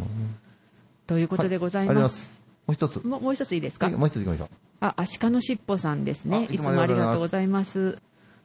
[1.07, 2.25] ということでございありがとうございま。
[2.25, 2.41] ますす。
[2.67, 3.07] もう一つ。
[3.07, 3.87] もうもう一ついいですか？
[3.87, 4.49] はいもう一つ行きましょう。
[4.81, 6.49] あ、アシカのしっぽさんですあね。
[6.51, 7.99] いつもありがとうございます。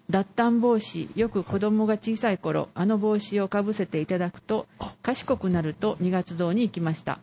[0.09, 4.65] 脱炭帽子、よく子供が小さい頃、あの帽子をかぶせていただくと、
[5.03, 7.19] 賢くなると二月堂に行きました。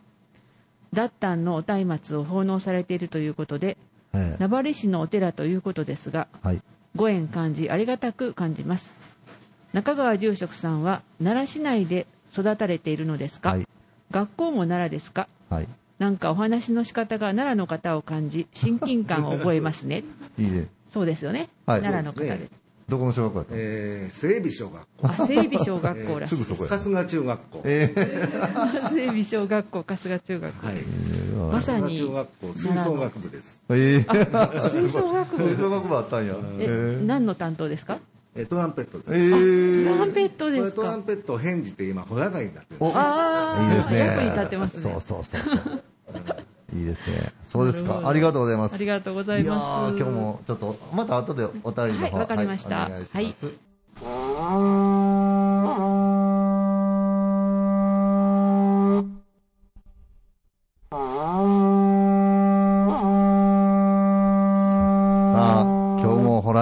[0.93, 3.77] 脱炭のお松明を奉納されているということで、
[4.13, 6.61] ええ名張市のお寺ということですが、はい。
[6.95, 8.93] ご縁感じ、ありがたく感じます。
[9.73, 13.67] 中川住職さんは、奈良市内で育たれているのですか、はい。
[14.11, 15.27] 学校も奈良ですか？
[15.49, 15.67] はい。
[15.99, 20.05] なんかお話の仕方が奈良の方を感じ、親近感を覚えますね。
[20.39, 20.67] いいね。
[20.87, 21.49] そうですよね。
[21.65, 22.37] はい奈良の方で。
[22.37, 22.49] すね
[22.89, 25.07] どこの小学校だったえー、整備小学校。
[25.09, 26.45] あ、整備小学校らしいです。
[26.45, 26.79] すぐそこや。
[26.79, 27.61] 春日中学校。
[27.65, 28.29] ええ
[28.93, 30.65] 整備小学校、春日中学校。
[30.67, 30.75] はい。
[31.51, 33.61] まさに春日中学校、吹奏楽部です。
[33.69, 34.25] ええ
[34.69, 35.55] 吹奏楽吹部。
[35.57, 36.35] 奏楽部あったんや。
[36.59, 37.99] え、何の担当ですか？
[38.35, 39.13] えートランペットです。
[39.13, 41.03] ええトランペットこですトラン。
[41.03, 42.77] ペットを返じて今、ホラガイになってる。
[42.79, 43.97] おああ、いいですね。
[43.99, 44.81] 役に立ってますね。
[44.83, 45.83] そうそうそうそう。
[46.77, 47.33] いいですね。
[47.45, 48.07] そうですか。
[48.07, 48.75] ありがとうございます。
[48.75, 49.97] ありがとうございます。
[49.97, 53.35] 今日もちょっと、また後でお便りの方はいわかりましたはい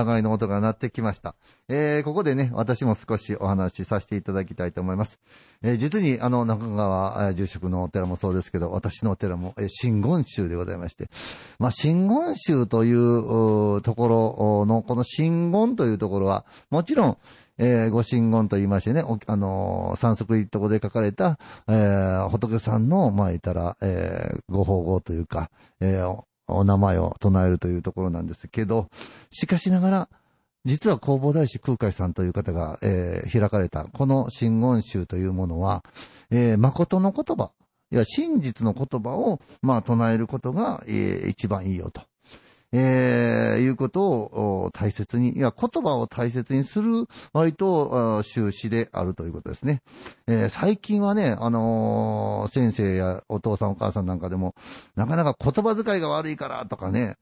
[0.05, 0.21] お願いします。
[0.21, 1.35] さあ、今日もホラ互いの音が鳴ってきました。
[1.67, 5.19] えー、ここでね、私も少しお話しさせていただきたいと思います。
[5.63, 11.09] えー、実に、あの、中川住職のお寺もそうですけど、私のお寺も、えー、真言宗でございまして、
[11.59, 17.17] まあ、真言宗というところの、この真言というところは、もちろん、
[17.57, 21.39] えー、ご神言と言いましてね、あのーサンスクリット語で書かれた、
[21.69, 25.49] えー、仏さんの、まあ、言ったら、えー、ご法号というか、
[25.79, 28.89] えーお、名前を唱えるというところなんですけど、
[29.31, 30.09] しかしながら、
[30.65, 35.83] 実は弘法大師空海さんという方が、えー開かれた、この真言宗というものは、
[36.31, 37.51] えー誠の言葉、
[37.91, 42.01] いや、真実の言葉を、まあ、唱えることが、えー一番いいよと。
[42.71, 49.81] えーいうことを大切に、いや、言葉を大切にする、割と、あ宗旨であるということですね。
[50.27, 54.55] えー最近はね、あのー先生やお父さんお母さんなんかでも、
[54.95, 57.17] なかなか言葉遣いが悪いからとかね、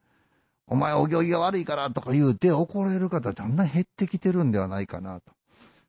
[0.67, 5.31] お前お行儀が悪いからとか言うて怒られる方だんだん減ってきてるんではないかなと。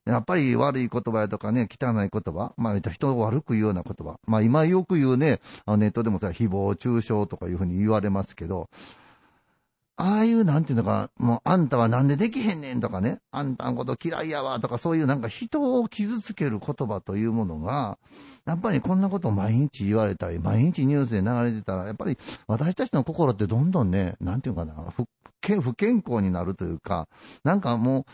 [0.04, 4.18] やっぱり悪い言葉やとかね、汚い言葉、まあ人を悪く言うような言葉。
[4.26, 8.68] まあ今よく言うね、ネットでもさ、誹謗中傷とかいうふうに言われますけど、
[9.96, 17.98] ああいうなんていうのか、もうあんたはなんでできへんねんとかね、あんたのこと嫌いやわとかそういうなんか人を傷つける言葉というものが、
[18.44, 22.18] やっぱりこんなことを毎日言われたり、毎日ニュースで流れてたら、やっぱり
[22.48, 25.06] 私たちの心ってどんどんね、なんていうかな、不
[25.40, 27.08] 健不健康になるというか、
[27.44, 28.04] なんかもう、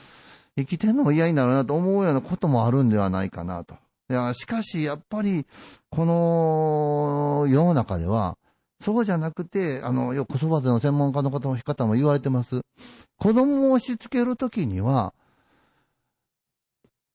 [0.56, 3.74] 生きてんのも嫌になるなと思うようなこともあるんではないかなと。
[4.10, 5.46] いや、しかし、やっぱり、
[5.88, 8.36] この世の中では、
[8.80, 12.62] そうじゃなくて、あの、よく子育ての専門家の方も方も言われてます。
[13.18, 15.12] 子供を押しつけるときには、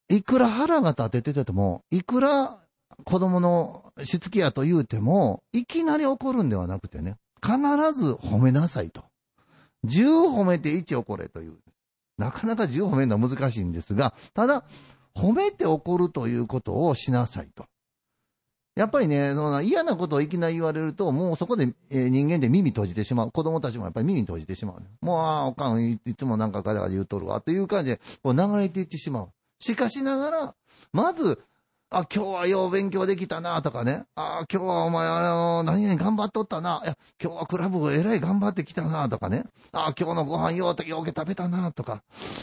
[0.08, 2.60] いくら腹が立ててても、いくら
[3.04, 7.58] 子供のしつけやと言うても、いきなり怒るんではなくてね、必
[8.00, 9.04] ず褒めなさいと。
[9.86, 10.06] 10
[10.36, 11.58] 褒めて1怒れという。
[12.18, 14.64] なかなか10褒めるのは難しいんですが、ただ、
[15.16, 17.66] 褒めて怒るということをしなさいと。
[18.76, 23.32] やっぱりね、その嫌なことをいきなり言われると、もうそこで、えー人間で耳閉じてしまう。
[23.32, 29.30] 子供たちもやっぱり耳閉じてしまう、もう、ああ、おかんい、つもなんかガラガラ言うとるわ、という感じで、こう流れていってしまう。
[29.60, 30.56] しかしながら、
[30.92, 31.40] まず、
[31.92, 34.06] あ、今日はよう勉強できたな、とかね。
[34.16, 36.82] あ、今日はお前、あの、何々頑張っとったな。
[36.84, 39.46] いや、今日はクラブえらい頑張ってきたな、とかね。
[39.72, 42.02] あ、今日のご飯ようと、ようけ食べたな、とか。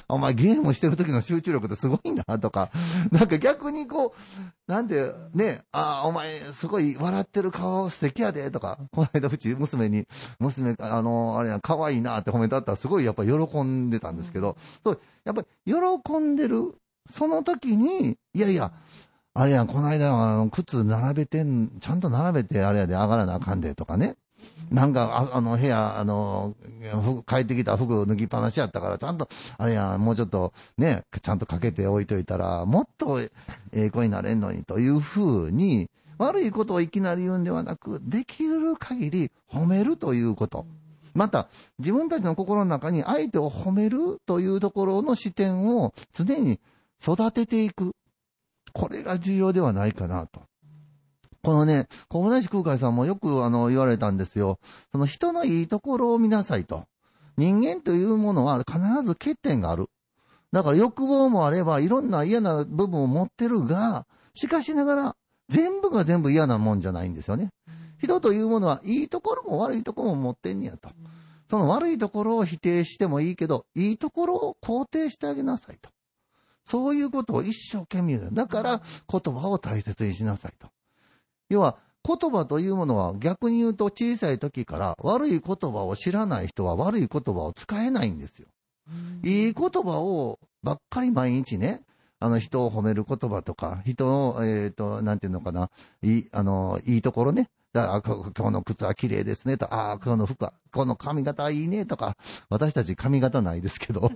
[0.09, 2.71] お前ゲームしてる時の集中力ってすごいな、とか。
[3.11, 8.79] なんか逆にこう、なんで、ね、あ、お前すごい笑ってる顔素敵やで、とか。
[8.93, 10.07] この間うち娘に、
[10.39, 16.77] 娘、あの、あれや、可愛いなって褒めたったらすごいやっぱ喜んでたんですけど、そう、やっぱり喜んでる、
[17.11, 18.73] その時に、いやいや、
[19.35, 24.17] あれやん、この間はあの靴並べてん、ちゃんと並べてあれやで上がらなあかんでとかね。
[24.71, 26.55] なんか、ああの、部屋、あの、
[27.03, 29.29] 服帰ってきた服脱ぎっぱなしやったから、ちゃんと、
[29.59, 33.31] あれや、もうちょっと、ね、ちゃんとかけて置いといたら、もっとえ
[33.73, 40.67] え子になれんのに、というふうに、悪いことをいきなり言うんではなく、できる限り褒めるということ。
[41.15, 46.61] また、自分たちの心の中に相手を褒めるというところの視点を常に
[47.03, 47.95] 育てていく。
[48.73, 50.43] これが重要ではないかなと。
[51.43, 54.59] このね、小林空海さんもよくあの言われたんですよ。
[54.93, 56.85] その人のいいところを見なさいと。
[57.37, 59.89] 人間というものは必ず欠点がある。
[60.53, 65.17] だから欲望もあればいろんな嫌な部分を持ってるが、しかしながら
[65.49, 67.51] 全部が全部嫌なもんじゃないんですよね。
[67.99, 70.91] 人というものはいいところも悪いところも持ってんねやと。
[71.51, 75.91] その悪いところを否定してもいいけど、いいところを肯定してあげなさいと。
[76.65, 78.29] そういうことを一生懸命だ。
[78.31, 80.69] だから言葉を大切にしなさいと。
[81.49, 88.49] 要は、言葉というものは逆に言うと小さい時から悪い言葉を知らない人は悪い言葉を使えないんですよ。
[89.23, 91.83] いい言葉をばっかり毎日ね、
[92.19, 95.71] あの人を褒める言葉とか、人の、えっ、と、なんていうのかな、
[96.03, 97.49] いい、あの、いいところね。
[97.73, 102.17] だからあこ今日の靴は綺麗ですねと、ああ、今日の服は、この髪型はいいねとか、
[102.51, 104.11] 私たち髪型ないですけど、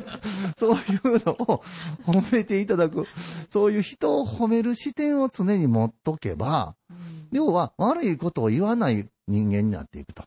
[0.56, 1.62] そういうのを
[2.06, 3.06] 褒めていただく、
[3.50, 6.76] そういう人を褒める視点を常に持っとけば、
[7.30, 10.24] 要は悪いことを言わない人間になっていくと。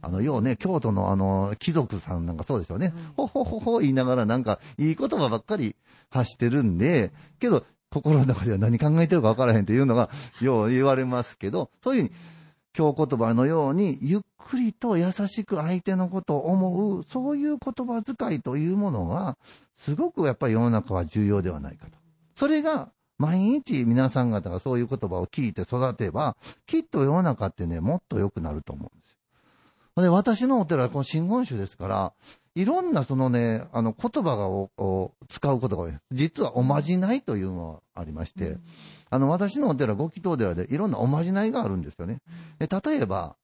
[0.00, 2.94] あの、要ね、京都のあの、貴族さんなんかそうですよね。
[3.16, 5.76] ほほほほ言いながらなんか、いい言葉ばっかり
[6.08, 10.10] 発してるんで、けど、心の中では何考えてるか分からへんっていうのが、
[10.40, 12.14] よう言われますけど、そういうふうに、
[12.74, 19.36] 京言葉のように、ゆっくりと優しく相手のことを思う、そういう言葉遣いというものが、
[19.74, 21.92] すごくやっぱり世の中は重要ではないかと。
[22.34, 26.36] それが、毎日皆さん方がそういう言葉を聞いて育てば、
[26.66, 29.10] きっと世の中ってね、もっと良くなると思うんです
[29.96, 30.02] よ。
[30.02, 32.12] で、私のお寺はこの真言宗ですから、
[32.58, 35.92] いろんなそのね、あの言葉がをを使うことが多い。
[36.10, 38.56] 実はおまじないというのがありまして、
[39.10, 42.18] あの私のお寺、ご祈祷寺でいろんなおまじないがあるんですよね。
[42.58, 43.36] で例えば、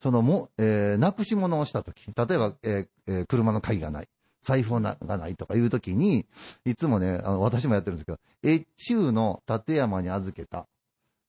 [0.00, 4.08] そのも、えーなくし物をしたとき、例えば、えーえー車の鍵がない、
[4.40, 6.26] 財布がないとかいうときに、
[6.64, 8.18] いつもね、あの私もやってるんですけど、
[8.50, 10.66] 越中の立山に預けた、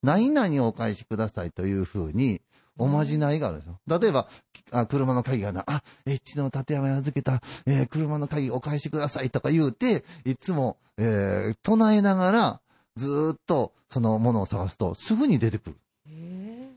[0.01, 2.41] 何々をお返しくださいというふうに、
[2.77, 3.79] おまじないがあるんですよ。
[3.99, 4.27] 例えば、
[4.71, 12.61] あ車の鍵がない、あ、越中の立山に預けた、えー車の鍵お返しくださいとか言うて、いつも、えー唱えながら、
[12.95, 15.77] ずーっとそのものを探すと、すぐに出てくる。
[16.07, 16.69] へ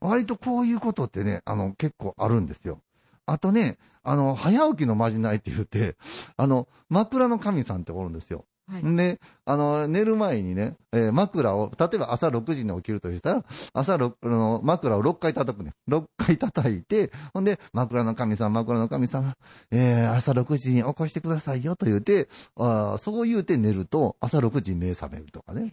[0.00, 2.80] 割とこういうことってね、あの、結構あるんですよ。
[3.26, 5.96] あとね、あの、早起きのまじないって言って、
[6.36, 8.44] あの、枕の神さんっておるんですよ。
[8.70, 15.72] ーはいんで、あの、寝る前にね、えー枕を、例えば朝6時に起きるとしたら、朝6あの枕を6回叩くね。
[15.88, 19.36] 6回叩いて、ほんで、枕の神様、枕の神様、
[19.70, 25.72] えー朝6時に起こしてくださいよと言うて、あーそう言うて寝ると、朝6時に目覚めるとかね。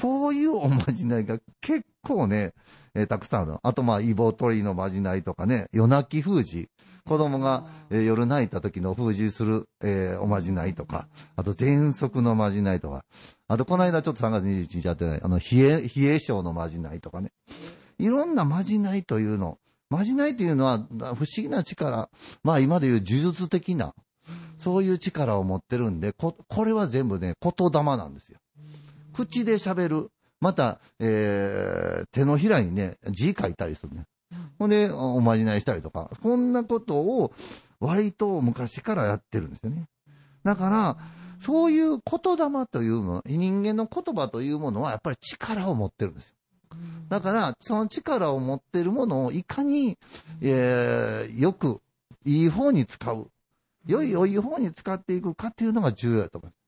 [0.00, 2.52] こういうおまじないが結構ね、
[2.94, 3.60] えーたくさんあるの。
[3.62, 6.68] あと、まあ、イボ取りのまじないとかね、夜泣き封じ。
[7.06, 13.04] 子供が、えー夜泣いた時の封じする、えーおまじないとか、あと、喘息のまじないとか、
[13.48, 17.32] あと、この間ちょっと3月21日やってない、あの、冷え、冷え性のまじないとかね。
[17.98, 19.58] いろんなまじないというの。
[19.88, 22.10] まじないというのは、不思議な力。
[22.42, 23.94] まあ、今でいう呪術的な、
[24.58, 28.38] そういう力を持ってるんで、こ、これは全部ね、言霊なんですよ。
[29.12, 30.10] 口で喋る。
[30.40, 34.04] また、えー手のひらにね、字書いたりするね。
[34.58, 37.32] ほんで、おまじないしたりとか、こんなことを
[37.80, 39.88] 割と昔からやってるんですよね。
[40.44, 40.96] だから、
[41.40, 46.34] そういう言霊というもの、人間の言葉というものはやっぱり力を持ってるんですよ。
[47.08, 49.98] だから、その力を持ってるものをいかに、
[50.40, 51.80] えーよく、
[52.24, 53.30] いい方に使う。
[53.86, 56.66] 良い良い方に使っていくかっていうのが重要だと思います。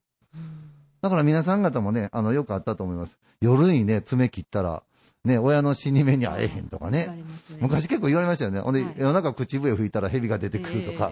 [1.01, 3.17] だから皆さん方もね、あの、よくあったと思います。
[3.41, 4.83] 夜にね、爪切ったら、
[5.25, 7.23] ね、親の死に目に会えへんとかね。
[7.59, 8.61] 昔結構言われましたよね。
[8.61, 11.11] ほんで、はい夜中口笛吹いたら蛇が出てくるとか。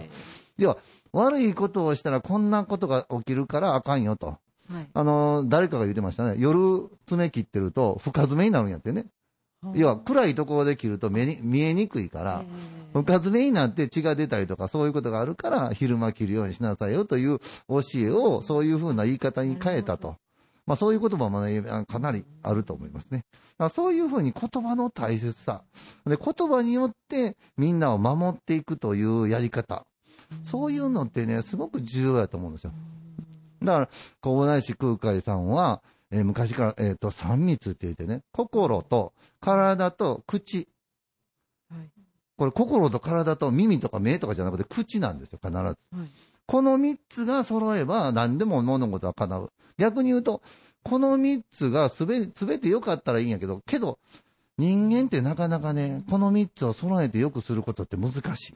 [0.56, 0.78] 要は、
[1.12, 4.38] 悪いことをしたらこんなことが起きるからあかんよと。
[4.70, 6.34] はいあの、誰かが言ってましたね。
[6.38, 9.06] 夜爪切ってると深爪になるんやってね。
[9.74, 12.44] 要は、暗いところで切ると目に見えにくいから、
[12.92, 17.38] 深爪になって血が出たりとかそういうことがあるから昼間切るようにしなさいよという
[17.68, 20.16] 教えをそういうふうな言い方に変えたと。
[20.68, 23.24] まあそういう言葉もね、かなりあると思いますね。
[23.32, 25.62] だからそういうふうに言葉の大切さ。
[26.06, 29.86] で、言葉によってみんなを守っていくというやり方。
[30.44, 32.72] そういうのってね、すごく重要だと思うんですよ。
[33.62, 33.88] だから、
[34.20, 40.68] 小林市空海さんは、えー昔から、えっ、と、三密って言ってね、心と体と口。
[41.70, 41.90] はい
[42.36, 45.58] これ、心と体と耳とか目とかじゃなくて、口なんですよ、必ず。
[45.58, 45.76] はい
[46.48, 49.52] この三つが揃えば、何でも物事は叶う。
[49.78, 50.42] 逆に言うと、
[50.84, 53.98] この三つがすべ、すべて良かったらいいんやけど、けど、
[54.58, 58.54] 人間ってなかなかね、この三つを揃えて良くすることって難しい。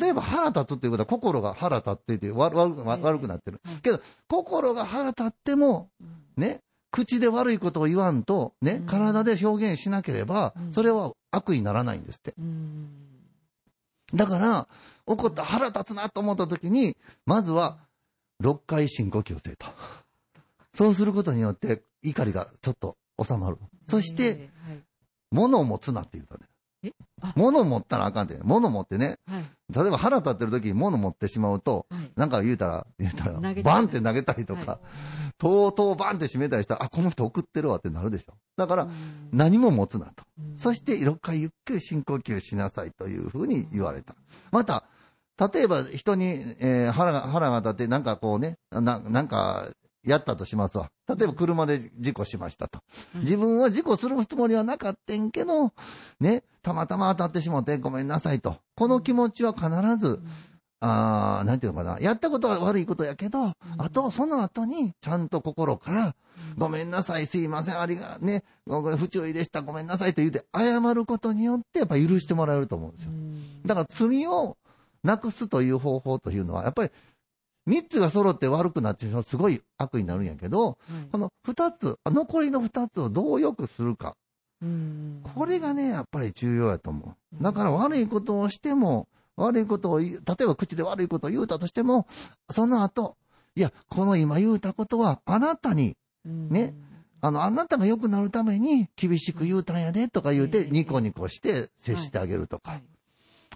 [0.00, 3.76] 例えば腹立つっていうことは心が腹立っていて悪悪く悪くなってるはい。
[3.76, 5.88] けど、心が腹立っても、
[6.36, 12.34] ね、口で悪いことを言わんと、ねうん、体で表現しなければうん、それは悪にならないんですって。
[14.14, 14.68] だから、
[15.06, 16.96] 怒った腹立つなと思った時に、
[17.26, 17.78] まずは、
[18.42, 19.66] 6回深呼吸せえと。
[20.74, 23.56] そうすることによって、怒りがちょっと収まる。
[23.86, 24.50] そして、、
[25.30, 26.46] 物を持つなって言うたね。
[27.34, 28.38] 物を持ったらあかんって。
[28.42, 34.78] 物を持ってね、はい例えば腹立ってる時に物を持ってしまうと、はいなんか言うたら、言うたらバンって投げたりとか、は
[35.36, 38.34] とうとうバンって閉めたりしたら、あ、この人送ってるわってなるでしょ。
[38.56, 38.90] だから、うん
[39.32, 40.24] 何も持つなと。
[40.38, 44.14] うんそして、6回ゆっくり深呼吸しなさいというふうに言われた。
[44.52, 44.84] また、
[45.52, 49.70] 例えば人に、えー腹が、腹が立って、なんかこうね、ななんか、
[50.08, 50.90] やったとしますわ。
[51.08, 52.80] 例えば車で事故しましたと。
[53.14, 55.72] うん自分は事故するつもりはなかったんけど、
[56.20, 58.56] ね、たまたま当たってしもってごめんなさいと。
[58.74, 60.20] この気持ちは必ず、
[60.80, 61.98] あーなんていうのかな。
[62.00, 66.16] やったことは悪いことやけど、あと、その後に、ちゃんと心から、
[66.56, 73.10] ごめんなさい、すいません、ありが、ね、ごめん不注意でした、ごめんなさいと言って、謝ることによって、やっぱ許してもらえると思うんですよ。
[73.66, 74.56] だから、罪を
[75.02, 76.90] なくすという方法というのは、やっぱり、
[77.68, 80.78] 三つが揃って悪くなってしまう、すごい悪になるんやけど、
[81.12, 84.16] この二つ、残りの二つをどう良くするか。
[85.34, 87.42] これがね、やっぱり重要やと思う。
[87.42, 89.06] だから悪いことをしても、
[89.36, 92.08] 悪いことを例えば口で悪いことを言うたとしても、
[92.50, 93.16] その後、
[93.54, 96.74] いや、この今言うたことは、あなたに、ね
[97.20, 102.80] あの、あなたが良くなるために厳しく言うたんやで、とか言うて、うんニコニコして接してあげるとか。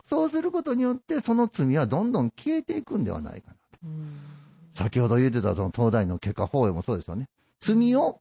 [0.05, 3.57] そうすることによって、その罪はどんどん消えていくんではないかな。
[4.72, 7.28] 先ほど言ってたその東大の結果法要もそうですよね。
[7.61, 8.20] 罪を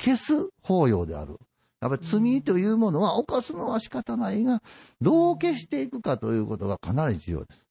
[0.00, 1.38] 消す法要である。
[1.80, 4.62] やっぱり罪というものは犯すのは仕方ないが、
[5.00, 7.64] どう消していくかということがかなり重要です。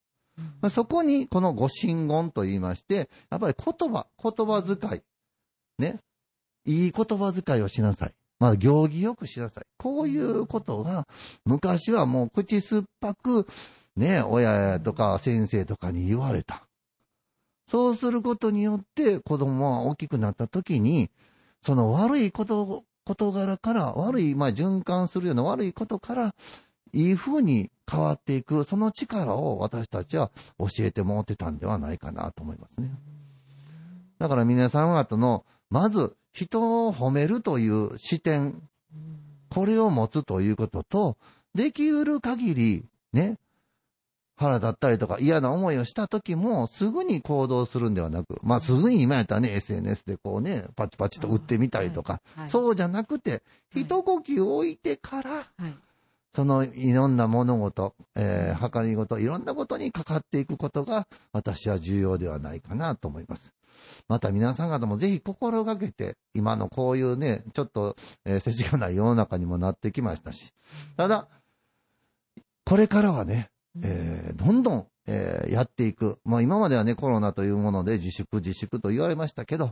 [0.62, 5.02] まあそこにこのご神言と言いまして、やっぱり言葉、言葉遣い。
[5.82, 6.00] ね。
[6.66, 8.14] いい言葉遣いをしなさい。
[8.40, 9.66] まあ、行儀よくしなさい。
[9.78, 11.08] こういうことが、
[11.46, 13.48] 昔はもう口酸っぱく、
[13.96, 16.68] ね、親とか先生とかに言われた。
[17.72, 21.10] そうすることによって、子供は大きくなった時に、
[21.62, 26.36] その悪いこと、事柄から、悪い、まあ、循環するような悪いことから、
[26.92, 32.92] いい風に変わっていく、その力を私たちは教えてもらってたんではないかなと思いますね。
[34.20, 38.62] だから皆さん方の、まず、人を褒めるという視点、
[39.50, 41.18] これを持つということと、
[41.56, 43.38] できうる限り、ね、
[44.42, 53.38] 腹立ったりとか嫌な思いをした時も、すぐに行動するんではなく、まあすぐに今やったらね、SNS でこうね、パチパチと打ってみたりとか、はいそうじゃなくて、は
[53.76, 53.82] い。
[53.82, 55.76] 一呼吸置いてから、はい。
[56.36, 63.54] そのいろんな物事、えー、計り事、いろんなことにかかっていくことが、私は重要ではないかなと思います。
[64.08, 70.52] また皆さん方もぜひ心がけて、今のこういうね、ちょっと、えー世知がない世の中にもなってきましたし、
[70.98, 71.28] ただ、
[72.66, 73.52] これからはね、
[73.82, 76.20] えーどんどん、えーやっていく。
[76.26, 79.72] まあ今まではね、コロナというもので自粛自粛と言われましたけど、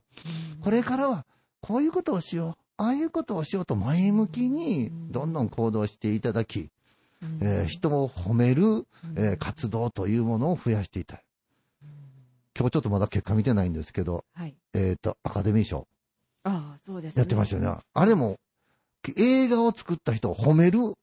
[0.61, 1.25] これからは
[1.61, 2.63] こういうことをしよう。
[2.77, 6.69] ああいうことをしようと前向きにどんどん行動していただき、
[7.41, 11.23] えー人を褒める、えー活動というものを増やしていたい。
[12.57, 14.55] 今日ちょっとまだ結果見てないんですけど、はい。
[14.73, 15.87] えっ、と、アカデミー賞
[16.43, 17.21] ああ、そうですね。
[17.21, 17.81] やってましたよね。
[17.93, 18.37] あれも、
[19.15, 20.95] 映画を作った人を褒めるええ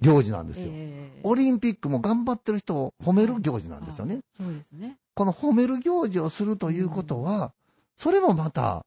[0.00, 0.68] 行事なんですよ。
[0.70, 4.20] ええオリンピックも頑張ってる人を褒める行事なんですよね。
[4.38, 4.96] あそうですね。
[5.14, 7.52] この褒める行事をするということは、
[7.96, 8.84] それもまた、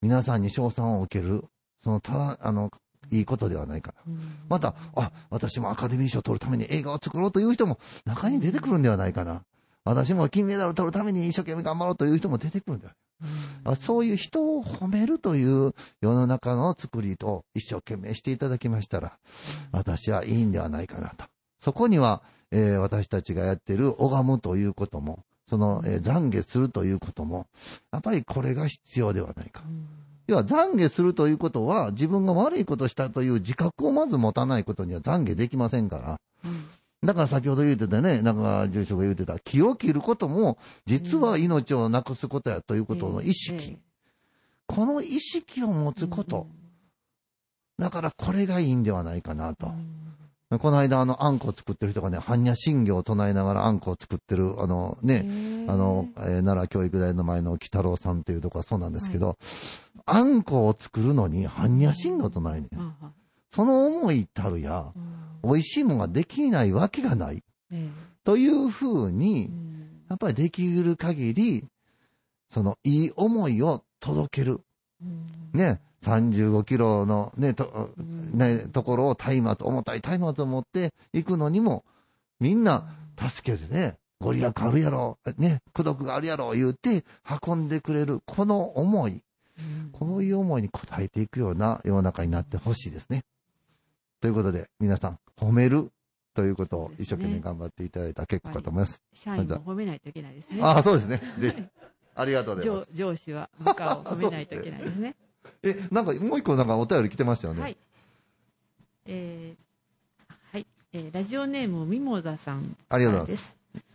[0.00, 1.44] 皆さんに賞賛を受ける、
[1.82, 2.70] その、ただ、あの、
[3.10, 4.12] いいことではないかな。
[4.12, 9.42] うんまた、あ、私もアカデミー賞を取るために映画を作ろうという人も中に出てくるんではないかな。
[9.84, 12.98] 私も金メダルを取るために一生懸命頑張ろうという人も出てくるんではない
[13.64, 19.18] あそういう人を褒めるという世の中の作りと一生懸命していただきましたら、
[19.72, 21.24] 私はいいんではないかなと。
[21.58, 27.46] そこには、えー私たちがやっている拝むということも、その、えー懺悔するということも、
[27.92, 29.62] やっぱりこれが必要ではないか。
[29.66, 29.86] うん
[30.28, 36.20] 要は懺悔するということは、自分が悪いことをしたという自覚をまず持たないことには懺悔できませんから。
[36.44, 36.68] うん
[37.02, 43.72] だから先ほど言ってたね、なんか住所が言ってた、気を切ることも、実は命をなくすことやということの意識。
[43.72, 43.78] え
[44.66, 46.46] この意識を持えつこと。
[46.50, 46.58] うん
[47.78, 49.70] だからこれがいいんではないかなとう。
[50.56, 55.26] んこの間、あの、あんこを作ってる人がね、般若心経を唱えながらあんこを作ってる、あの、ね、
[55.68, 59.36] あの、えー奈良教育大の前の北太郎さんというところはそうなんですけど、
[60.06, 62.94] あんこを作るのに般若心経を唱えねん。
[63.50, 65.50] その思いたるや、うん。
[65.50, 67.42] 美味しいものができないわけがない。
[67.70, 67.88] え。
[68.24, 70.04] というふうえにう、ん。
[70.08, 71.64] やっぱりできる限り、
[72.48, 74.60] そのいい思いを届ける。
[75.02, 75.50] うん。
[75.52, 78.36] ね、35キロのね、と、うん。
[78.36, 81.84] ね、ところを松明、重たい松明を持っていくのにも、
[82.40, 87.04] みんな助けてね、ご利益あるやろ、ね、功徳があるやろ、言うて
[87.46, 89.22] 運んでくれる、この思い、
[89.58, 89.90] うん。
[89.92, 93.24] こういう思いに応えていくような世の中になってほしいですね。
[94.20, 95.92] ということで、皆さん、褒める
[96.34, 99.00] ということを一生懸命頑張っていただいた結果かと思います。
[99.12, 100.60] 社員も褒めないといけないですね。
[100.62, 101.22] ああ、そうですね。
[101.38, 101.62] ぜひ。
[102.16, 102.88] ありがとうございま上す。
[102.92, 105.14] 上司は部下を褒めないといけないですね。
[105.62, 107.62] え、なんかもう一個なんかお便り来てましたよね。
[107.62, 107.76] はい。
[109.06, 113.36] えーはい、えーラジオネームミモザさんありがとうござい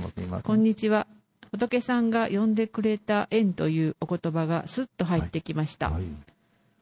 [0.01, 1.07] ませんこんにちは。
[1.51, 5.89] 仏さんが呼んでくれた縁というお言葉がスッと入ってきました。
[5.89, 6.03] はい。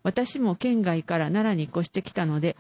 [0.03, 2.55] 私も県外から奈良に越してきたので、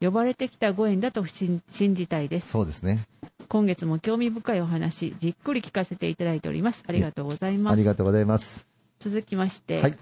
[0.00, 2.48] 呼ばれてきたご縁だと信信じたいです。
[2.48, 3.06] そうですね。
[3.48, 6.84] 今月も興味深いお話、じっくり聞かせていただいております。
[6.86, 7.72] ありがとうございます。
[7.72, 8.66] ありがとうございます。
[9.00, 9.98] 続きまして、はい。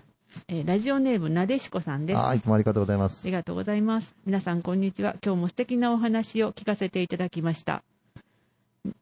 [0.48, 2.18] えーラジオネームなでしこさんです。
[2.18, 3.26] ああ、いつもありがとうございますあ。
[3.26, 4.16] りがとうございます。
[4.26, 5.16] 皆さん、こんにちは。
[5.24, 7.84] 今日も素敵なお話を聞かせていただきました。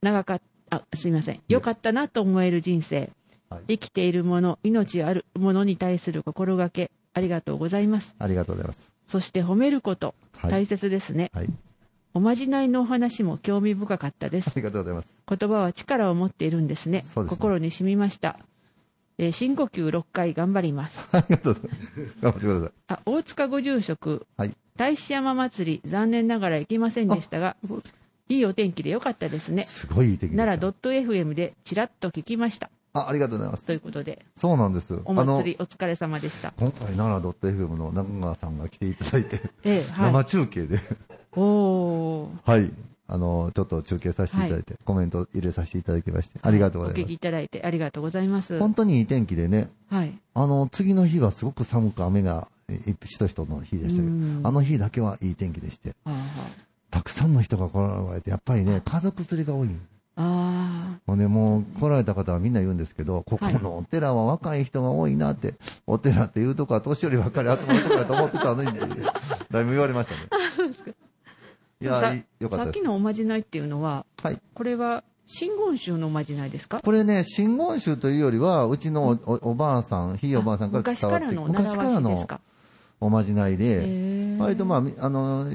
[0.02, 1.40] 長かった、あ、すみません。
[1.48, 2.98] よかったなと思える人生。
[2.98, 3.10] はい
[3.68, 8.14] 生きているもの、命あるものに対する心がけ、ありがとうございます。
[8.18, 8.90] ありがとうございます。
[9.06, 10.14] そして褒めること、はい。
[10.48, 11.30] 大切ですね。
[11.34, 11.48] はい。
[12.14, 14.52] おまじないのお話も興味深かったですあ。
[14.56, 15.08] りがとうございます。
[15.28, 17.02] 言葉は力を持っているんですね。
[17.02, 18.38] すね心に染みました。
[19.18, 20.98] えー深呼吸6回頑張ります。
[21.12, 22.16] ありがとうございます。
[22.20, 22.72] 頑張ってください。
[22.88, 27.56] あ、大塚ご住職、はい大師山祭り、残念ながら行けませんでしたが
[28.28, 29.64] いいお天気でよかったですね。
[29.64, 30.38] すごいいい天気で。
[30.38, 32.70] 奈良 .fm でちらっと聞きました。
[32.94, 33.64] あ、ありがとうございます。
[33.64, 34.98] ということで、そうなんです。
[35.04, 36.52] お祭りお疲れ様でした。
[36.58, 40.24] 今回、奈良 .fm の中川さんが来ていただいて、ええ、生はい。
[40.24, 40.80] 中継で、
[41.34, 42.28] おー。
[42.44, 42.70] はい、
[43.08, 47.18] あの、ちょっと中継させていただいて、コメント入れさせていただきまして、ありがとうございますお聞きい。
[47.18, 48.58] ただいてありがとうございます。
[48.58, 50.18] 本当にいい天気でね、はい。
[50.34, 56.48] あの、次の日はすごく寒く雨が、えしとしとの日でしたけどうん、あの日だけはいい天気でして、あ
[56.90, 59.70] たくさんの人が来られて、やっぱりね、家族連れが多い。
[60.16, 60.98] あ。
[60.98, 65.54] あもうね、もう来られた方はみんな言うんですけど、ここのお寺は若い人が多いなって、
[65.86, 68.72] お寺っていうとこは年寄りばっかり集まるとこだと思ってたのに、
[69.50, 70.28] だいぶ言われましたね。
[70.30, 70.50] あ。
[70.50, 70.90] そうですか。
[70.90, 72.80] いや、よかったさっき。
[72.82, 74.40] のおまじないっていうのは、はい。
[74.54, 76.80] これは真言宗のおまじないですか？
[76.80, 82.40] これね、真言宗というよりは、うちのおおおばあさん、ひいおばあさんから昔伝わってからの習わしですか？
[83.02, 85.46] おまじないへで、ー割とまあ、みあの、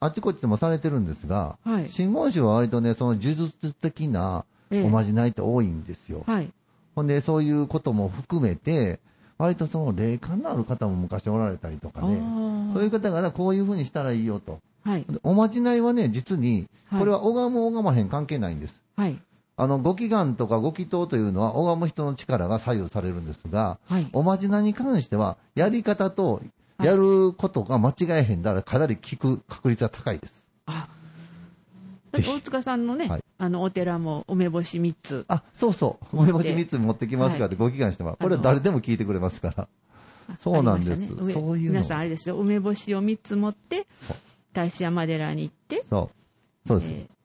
[0.00, 6.24] あっちこっちでもされてるんですが、はい真言宗は割とね、その呪術的なええおまじないって多いんですよ。
[6.26, 6.50] はい。
[6.94, 8.98] ほんで、そういうことも含めて、
[9.38, 14.60] 割とその霊感のある方も昔おられたりとかあね、ーそういう方がこういうふうにしたらいいよと。
[14.84, 15.04] はい。
[15.08, 18.74] でおまじないはね、実に、はいこれは拝む拝まへん関係ないんです。
[18.96, 19.18] はい。
[19.56, 24.08] あの、ご祈願とかご祈祷というのは拝む人の力が左右されるんですが、はい。
[24.12, 30.42] おまじないに関しては、やり方とはいやることが間違えへんだらかなり効く確率は高いです。
[30.66, 30.88] あ
[32.12, 35.24] 大塚さんのね、はいあの、お寺も梅干し3つ。
[35.28, 36.16] あ、そうそう。
[36.16, 38.18] 梅干し3つ持ってきますからってご祈願してもらう。
[38.18, 39.68] これは誰でも聞いてくれますから。
[40.38, 43.86] そうなんですねそういうの皆さんあれですよ、梅干しを3つ持って
[44.52, 46.10] 大師山寺に行って、そ
[46.64, 46.68] う。
[46.68, 46.92] そうです。
[46.92, 47.16] えー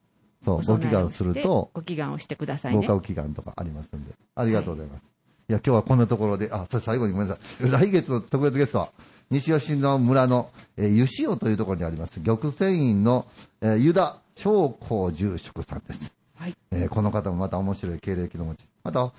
[0.43, 0.55] そう。
[0.55, 2.87] おご祈願すると、ご祈願をしてくださいね。
[2.87, 4.13] 合格祈願とかありますんで。
[4.35, 5.03] ありがとうございます。
[5.49, 7.69] い、や、今日はこんなところで、あ、それ最後にごめんなさい。
[7.69, 8.91] 来月の特別ゲストは、
[9.31, 13.25] 西吉野村の、えー、湯塩というところにあります、玉泉院の、
[13.61, 16.13] えー、湯田長光住職さんです。
[16.35, 16.55] はい。
[16.71, 18.65] えーこの方もまた面白い経歴の持ち。
[18.83, 19.11] また、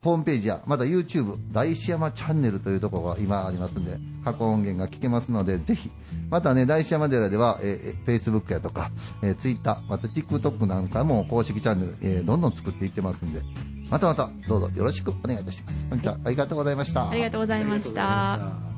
[0.00, 5.90] ホームページや、また YouTube、大師山チャンネルというところが今ありますんで、過去音源が聞けますので、ぜひ、
[6.30, 8.92] またね、大師山寺では、えー、Facebook やとか、
[9.22, 13.42] えー、Twitter、また TikTok なんかも公式チャンネル、えーどんどん作っていってますんで、
[13.90, 15.86] またまた、どうぞよろしくお願いいたします。
[15.90, 17.10] 本日はありがとうございました。
[17.10, 18.77] ありがとうございました。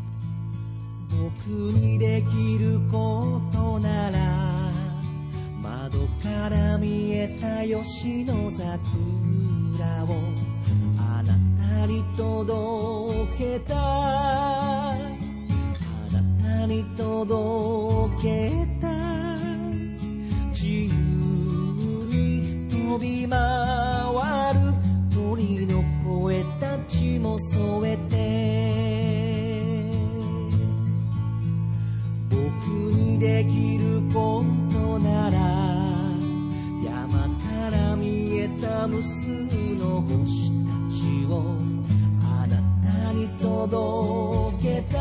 [1.11, 4.73] 僕にできることなら
[5.61, 10.09] 窓から見えた吉野桜を
[10.99, 14.95] あなたに届けたあ
[16.13, 16.23] な
[16.61, 18.89] たに届けた
[20.51, 20.93] 自由
[22.09, 24.91] に飛び回る。
[25.13, 29.10] 鳥の声たちも添えて
[32.31, 32.39] 僕
[32.95, 35.39] にできることなら
[36.83, 39.29] 山から見えた無数
[39.77, 41.57] の星たちを
[42.23, 45.01] あなたに届けたい。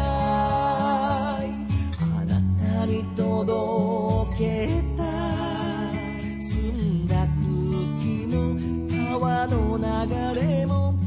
[2.01, 5.03] あなたに届けた
[5.93, 5.95] い。
[6.49, 7.29] 澄んだ空
[8.01, 8.37] 気も
[9.17, 9.81] 川の流
[10.41, 10.98] れも